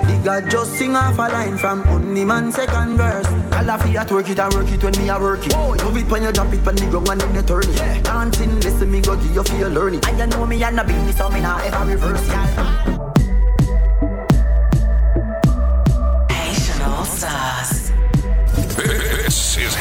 [0.07, 3.27] the God just sing off a line from only man second verse.
[3.27, 5.53] Girl, if you at work it and work it when me a work it.
[5.53, 8.05] Love it when you drop it when the ground and then you turn it.
[8.05, 10.01] Dancing, listen me go give you feel learning.
[10.07, 13.00] And you know me and the business, so me not ever reverse it.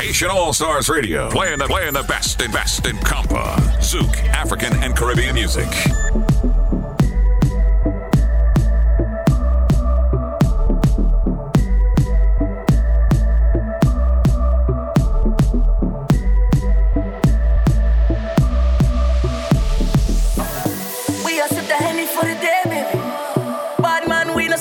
[0.09, 4.73] Haitian All Stars Radio, playing the playing the best and best in compa, zouk, African
[4.81, 5.67] and Caribbean music.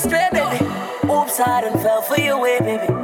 [0.05, 0.65] Baby.
[1.11, 2.98] Oops, I done fell for your way, baby.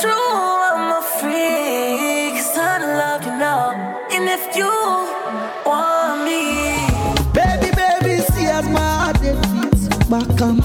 [0.00, 0.10] True.
[0.12, 2.38] I'm a freak.
[2.40, 4.06] It's time to love you now.
[4.12, 4.70] And if you
[5.66, 6.40] want me.
[7.34, 9.36] Baby, baby, see as my heart it
[10.08, 10.56] back on.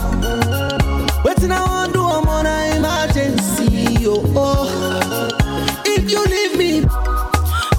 [1.24, 4.06] Waiting I want do, I'm on an emergency.
[4.08, 5.82] Oh, oh.
[5.86, 6.80] If you leave me,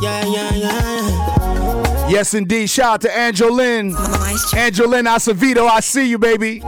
[0.03, 2.09] yeah, yeah, yeah.
[2.09, 2.69] Yes, indeed.
[2.69, 3.95] Shout out to Angelin.
[3.95, 6.61] Angelin Acevedo, I see you, baby.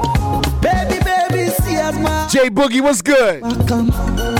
[0.62, 4.37] Baby, baby, see as my Jay Boogie, what's good?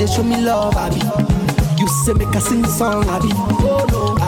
[0.00, 1.00] You they show me love, be.
[1.80, 3.30] You say make a sing song, be.
[3.32, 4.22] Oh no, be.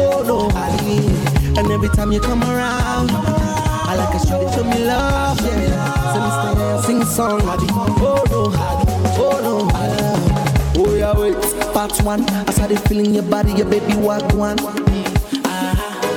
[0.00, 0.48] Oh no,
[0.84, 1.58] be.
[1.58, 6.12] And every time you come around, I like us, you they show me love, yeah.
[6.12, 7.66] So me and sing song, be.
[7.70, 8.56] Oh no, be.
[9.18, 10.80] Oh no, be.
[10.80, 11.72] Oh yeah, wait.
[11.72, 14.58] Part one, I started feeling your body, your baby walk one.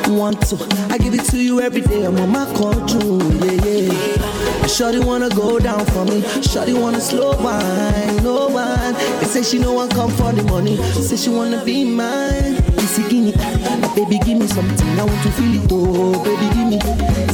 [0.07, 0.57] Want to,
[0.89, 2.03] I give it to you every day.
[2.05, 4.67] I'm on my control, yeah, yeah.
[4.67, 6.21] Shorty wanna go down for me.
[6.41, 8.93] Shorty wanna slow wine, no wine.
[9.19, 10.77] They say she no one come for the money.
[10.93, 12.55] Say she wanna be mine.
[13.09, 13.31] Give me,
[13.95, 14.99] baby, give me something.
[14.99, 16.79] I want to feel it, oh, baby, give me.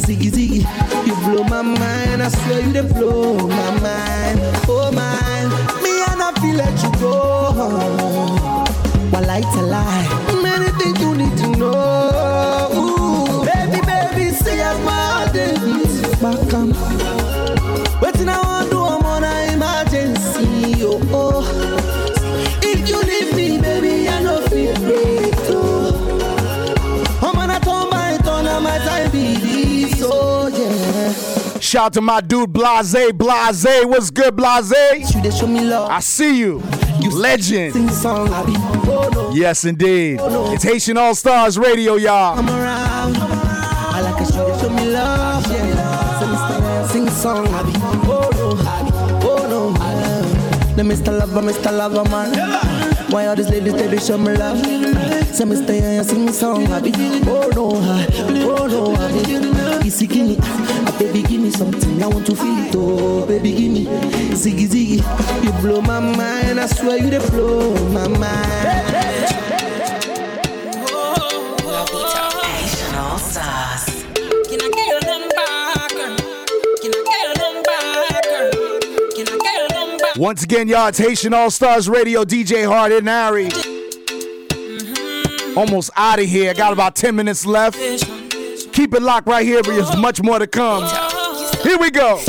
[0.04, 2.22] Ziggy, ziggy, you blow my mind.
[2.22, 5.50] I swear you they blow my mind, oh mine.
[5.84, 8.66] Me and I feel let you go.
[9.26, 12.33] Lie to lie, many things you need to know.
[16.54, 20.84] Waiting I want I'm on an emergency.
[20.86, 22.60] Oh, oh.
[22.62, 25.34] If you leave me, baby, I know feel break.
[25.50, 27.20] Oh.
[27.24, 31.60] I'm turn my turn on my time be this, oh yeah.
[31.60, 33.12] Shout out to my dude Blase.
[33.14, 34.72] Blase, what's good, Blase?
[34.76, 36.62] I see you.
[37.12, 37.74] Legend.
[38.06, 40.20] Oh, yes, indeed.
[40.22, 42.38] It's Haitian All Stars Radio, y'all.
[50.84, 50.96] Yeah.
[50.96, 51.20] The Mr.
[51.20, 51.72] Lover, Mr.
[51.78, 53.12] Lover, man.
[53.12, 54.58] Why all these ladies tell me show me love?
[55.34, 56.92] Say me stay and sing song happy.
[57.26, 58.06] Oh no, ah,
[58.60, 59.88] oh no, happy.
[59.88, 62.02] Easy give me, ah, baby give me something.
[62.04, 63.86] I want to feel it, oh baby give me.
[64.34, 66.60] Ziggy ziggy, you blow my mind.
[66.60, 68.96] I swear you they blow my mind.
[69.52, 69.53] All
[80.24, 83.50] Once again, y'all, it's Haitian All Stars Radio, DJ Hard Hitting Harry.
[85.58, 86.54] Almost out of here.
[86.54, 87.78] Got about 10 minutes left.
[88.72, 90.84] Keep it locked right here, but there's much more to come.
[91.62, 92.22] Here we go.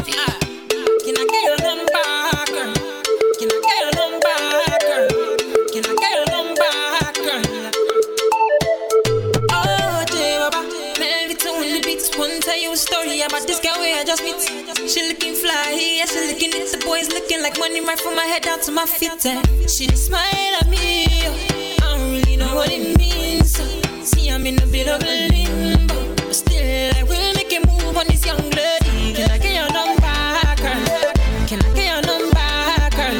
[16.95, 19.27] Boys looking like money right from my head down to my feet.
[19.27, 19.43] eh.
[19.67, 21.07] She smile at me.
[21.07, 23.53] I don't really know what it means.
[24.09, 27.97] See, I'm in a bit of a limbo, but still I will make a move
[27.97, 29.15] on this young lady.
[29.17, 30.19] Can I get your number,
[30.63, 31.13] girl?
[31.49, 32.51] Can I get your number,
[32.99, 33.19] girl?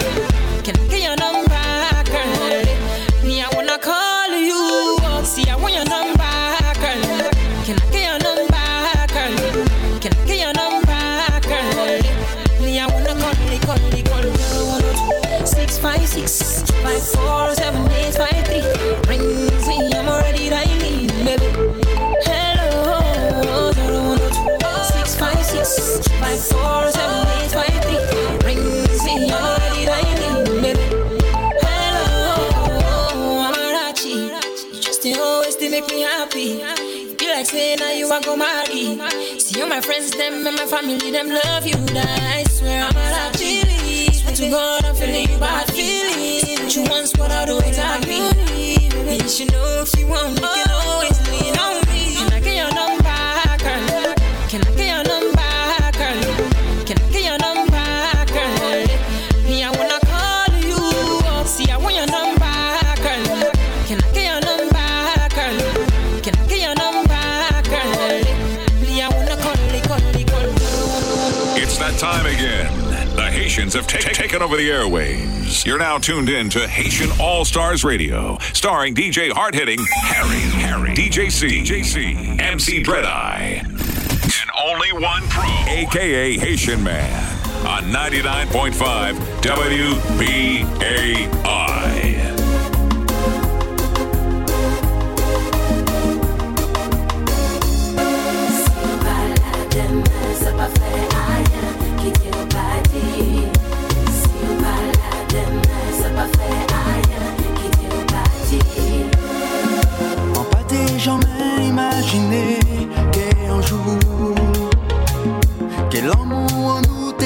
[0.65, 1.67] Can I get your number,
[2.15, 3.27] girl?
[3.27, 5.25] Me, I wanna call you.
[5.25, 6.35] See, I want your number,
[6.83, 7.03] girl.
[7.67, 8.67] Can I get your number,
[9.15, 9.35] girl?
[10.03, 11.03] Can I get your number,
[11.49, 12.63] girl?
[12.63, 13.04] Me, I wanna
[13.67, 15.47] you.
[15.47, 18.63] Six five six five four seven eight five three.
[19.09, 21.49] Rings me, I'm already dialing, baby.
[22.25, 23.73] Hello,
[24.83, 28.01] six five six five four seven eight five three.
[28.47, 30.85] Rings me, I'm already dialing, baby.
[31.63, 32.81] Hello,
[33.49, 34.15] Amarachi.
[34.75, 36.63] You just the always to make me happy.
[37.27, 38.99] Like saying now you are go marry.
[39.41, 41.75] See all my friends, them and my family, them love you.
[42.65, 44.15] That I'm swear Amarachi.
[44.15, 46.61] Swear to God, I'm feeling you bad feelings.
[46.61, 48.17] But you once what I do exactly.
[48.17, 50.47] And you should know if you want, you
[73.55, 75.65] Haitians have ta- taken over the airwaves.
[75.65, 80.91] You're now tuned in to Haitian All Stars Radio, starring DJ Hard Hitting Harry, Harry,
[80.93, 87.85] DJ C, DJ C, MC Dread Eye, and only one pro, aka Haitian Man, on
[87.93, 90.65] 99.5 WBAI.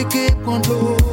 [0.09, 1.08] Que prendre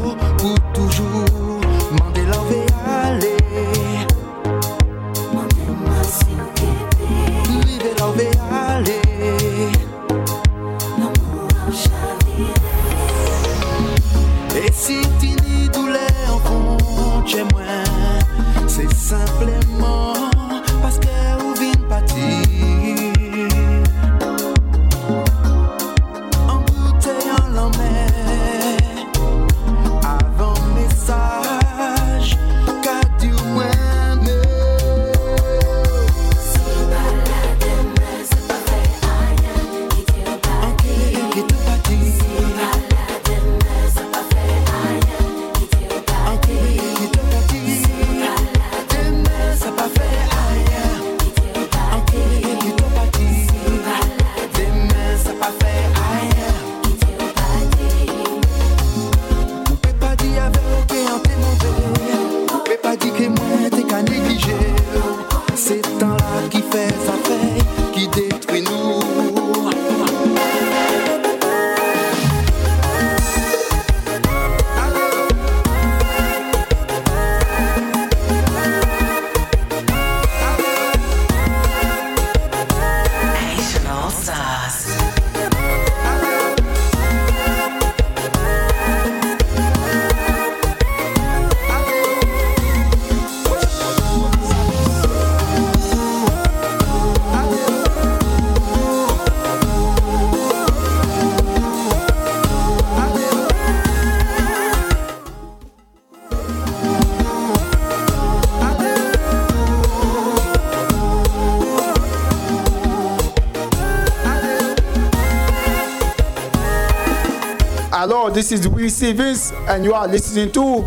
[118.36, 120.82] this is Will Stevens, and you are listening to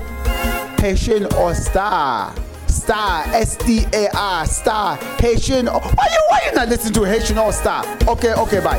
[0.82, 2.34] Haitian or Star.
[2.66, 5.66] Star, S T A R, Star, Haitian.
[5.66, 7.86] Why you, why you not listening to Haitian All Star?
[8.06, 8.78] Okay, okay, bye.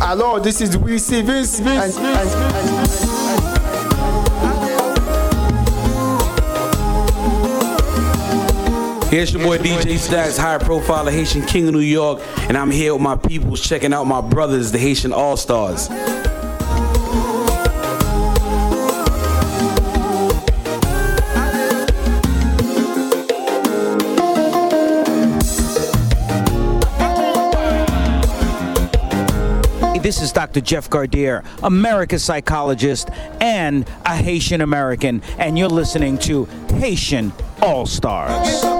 [0.00, 1.60] Hello, this is Will Stevens.
[9.14, 12.68] Here's your boy DJ Stacks, high profile, the Haitian King of New York, and I'm
[12.68, 15.88] here with my peoples checking out my brothers, the Haitian All Stars.
[30.02, 30.60] This is Dr.
[30.60, 33.10] Jeff Gardere, America's psychologist
[33.40, 36.46] and a Haitian American, and you're listening to
[36.80, 37.32] Haitian
[37.62, 38.73] All Stars.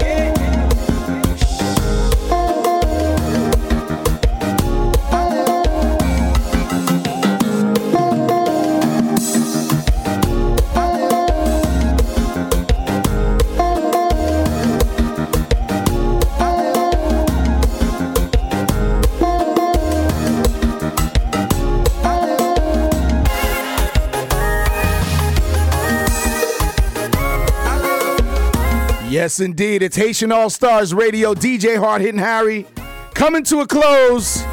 [29.24, 29.80] Yes, indeed.
[29.82, 31.32] It's Haitian All Stars Radio.
[31.32, 32.66] DJ Hard Hitting Harry
[33.14, 34.44] coming to a close.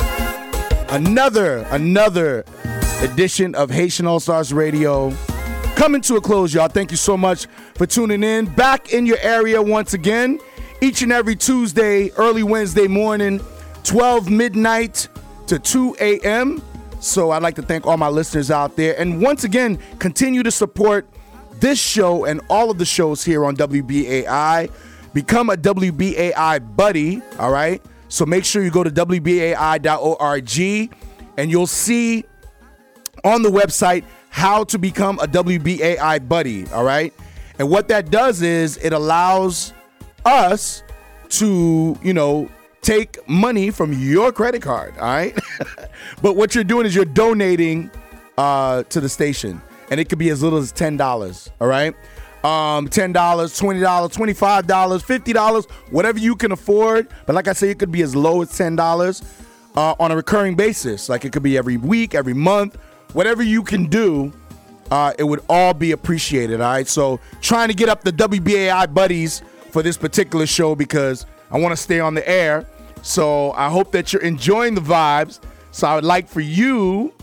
[0.88, 2.46] Another, another
[3.02, 5.14] edition of Haitian All Stars Radio
[5.76, 6.70] coming to a close, y'all.
[6.70, 8.46] Thank you so much for tuning in.
[8.46, 10.40] Back in your area once again,
[10.80, 13.42] each and every Tuesday, early Wednesday morning,
[13.84, 15.10] 12 midnight
[15.48, 16.62] to 2 a.m.
[17.02, 18.98] So I'd like to thank all my listeners out there.
[18.98, 21.10] And once again, continue to support
[21.62, 24.70] this show and all of the shows here on WBAI.
[25.14, 27.82] Become a WBAI buddy, all right?
[28.10, 30.60] So make sure you go to WBAI.org
[31.38, 32.26] and you'll see
[33.24, 37.14] on the website how to become a WBAI buddy, all right?
[37.60, 39.74] And what that does is it allows
[40.26, 40.84] us
[41.30, 42.50] to, you know,
[42.82, 45.38] take money from your credit card, all right?
[46.22, 47.92] but what you're doing is you're donating
[48.38, 49.62] uh, to the station
[49.92, 51.52] and it could be as little as ten dollars.
[51.60, 51.94] All right,
[52.44, 57.10] um, ten dollars, twenty dollars, twenty-five dollars, fifty dollars, whatever you can afford.
[57.28, 59.22] But like I say, it could be as low as ten dollars
[59.76, 61.10] uh, on a recurring basis.
[61.10, 62.78] Like it could be every week, every month,
[63.14, 64.34] whatever you can do.
[64.90, 66.60] Uh, it would all be appreciated.
[66.60, 71.26] All right, so trying to get up the WBAI buddies for this particular show because
[71.50, 72.66] I want to stay on the air.
[73.02, 75.40] So I hope that you're enjoying the vibes.
[75.72, 77.14] So I would like for you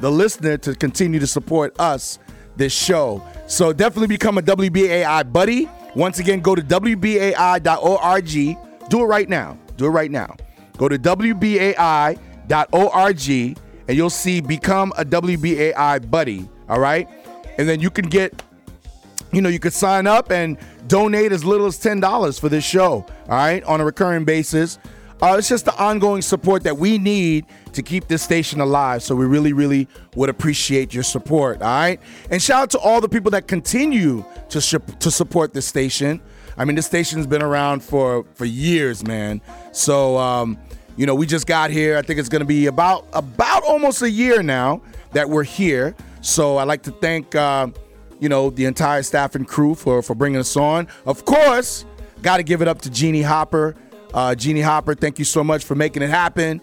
[0.00, 2.18] the listener to continue to support us,
[2.56, 3.22] this show.
[3.46, 5.68] So definitely become a WBAI buddy.
[5.94, 8.28] Once again, go to WBAI.org.
[8.88, 9.58] Do it right now.
[9.76, 10.36] Do it right now.
[10.76, 12.18] Go to WBAI.org
[13.88, 16.48] and you'll see become a WBAI buddy.
[16.68, 17.08] All right.
[17.56, 18.42] And then you can get,
[19.32, 23.06] you know, you could sign up and donate as little as $10 for this show.
[23.28, 23.64] All right.
[23.64, 24.78] On a recurring basis.
[25.20, 29.02] Uh, it's just the ongoing support that we need to keep this station alive.
[29.02, 31.60] So we really, really would appreciate your support.
[31.60, 32.00] All right.
[32.30, 36.20] And shout out to all the people that continue to sh- to support this station.
[36.56, 39.40] I mean, this station's been around for for years, man.
[39.72, 40.58] So um,
[40.96, 41.96] you know, we just got here.
[41.96, 44.82] I think it's going to be about about almost a year now
[45.12, 45.94] that we're here.
[46.20, 47.68] So I'd like to thank uh,
[48.20, 50.88] you know the entire staff and crew for for bringing us on.
[51.06, 51.84] Of course,
[52.22, 53.74] got to give it up to Jeannie Hopper.
[54.14, 56.60] Uh, Jeannie Hopper, thank you so much for making it happen.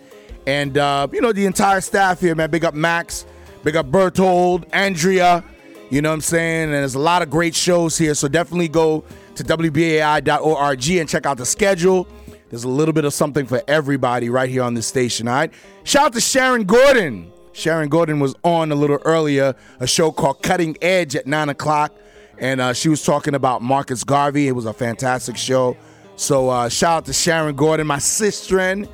[0.48, 2.50] And, uh, you know, the entire staff here, man.
[2.52, 3.26] Big up Max,
[3.64, 5.44] big up Bertold, Andrea.
[5.90, 6.66] You know what I'm saying?
[6.66, 8.14] And there's a lot of great shows here.
[8.16, 9.04] So definitely go
[9.36, 12.08] to WBAI.org and check out the schedule.
[12.50, 15.54] There's a little bit of something for everybody right here on this station, all right?
[15.84, 17.32] Shout out to Sharon Gordon.
[17.54, 21.94] Sharon Gordon was on a little earlier, a show called Cutting Edge at 9 o'clock.
[22.38, 24.48] And uh, she was talking about Marcus Garvey.
[24.48, 25.78] It was a fantastic show.
[26.16, 28.86] So uh, shout out to Sharon Gordon, my sister.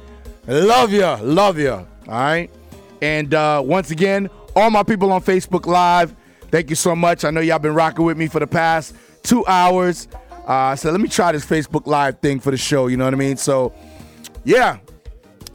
[0.47, 1.71] Love you, love you.
[1.71, 2.49] All right.
[3.01, 6.15] And uh, once again, all my people on Facebook Live,
[6.49, 7.23] thank you so much.
[7.23, 10.07] I know y'all been rocking with me for the past two hours.
[10.45, 12.87] Uh, so let me try this Facebook Live thing for the show.
[12.87, 13.37] You know what I mean?
[13.37, 13.73] So
[14.43, 14.79] yeah,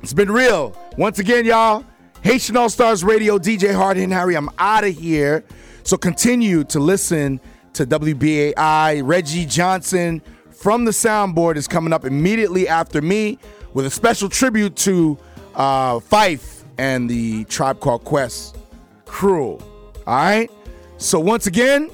[0.03, 0.77] it's been real.
[0.97, 1.85] Once again, y'all,
[2.23, 4.37] Haitian All Stars Radio, DJ Hard Hitting Harry.
[4.37, 5.45] I'm out of here.
[5.83, 7.41] So continue to listen
[7.75, 9.03] to WBAI.
[9.05, 10.23] Reggie Johnson
[10.57, 13.39] from the soundboard is coming up immediately after me
[13.75, 15.19] with a special tribute to
[15.55, 18.57] uh, Phife and the Tribe Called Quest
[19.05, 19.59] crew.
[20.07, 20.51] All right.
[20.99, 21.91] So once again,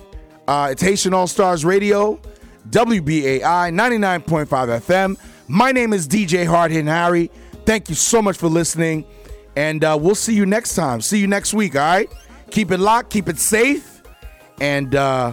[0.46, 2.20] uh, it's Haitian All Stars Radio,
[2.70, 5.16] WBAI 99.5 FM.
[5.48, 7.30] My name is DJ Hard Hitting Harry.
[7.66, 9.04] Thank you so much for listening,
[9.56, 11.00] and uh, we'll see you next time.
[11.00, 11.76] See you next week.
[11.76, 12.10] All right.
[12.50, 13.10] Keep it locked.
[13.10, 14.02] Keep it safe,
[14.60, 15.32] and uh,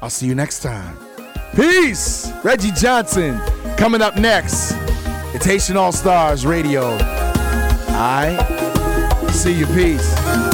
[0.00, 1.11] I'll see you next time.
[1.54, 2.32] Peace.
[2.42, 3.38] Reggie Johnson
[3.76, 4.72] coming up next.
[5.34, 6.92] It's Haitian All Stars Radio.
[6.92, 6.98] All
[7.88, 9.28] right.
[9.30, 9.66] See you.
[9.66, 10.51] Peace.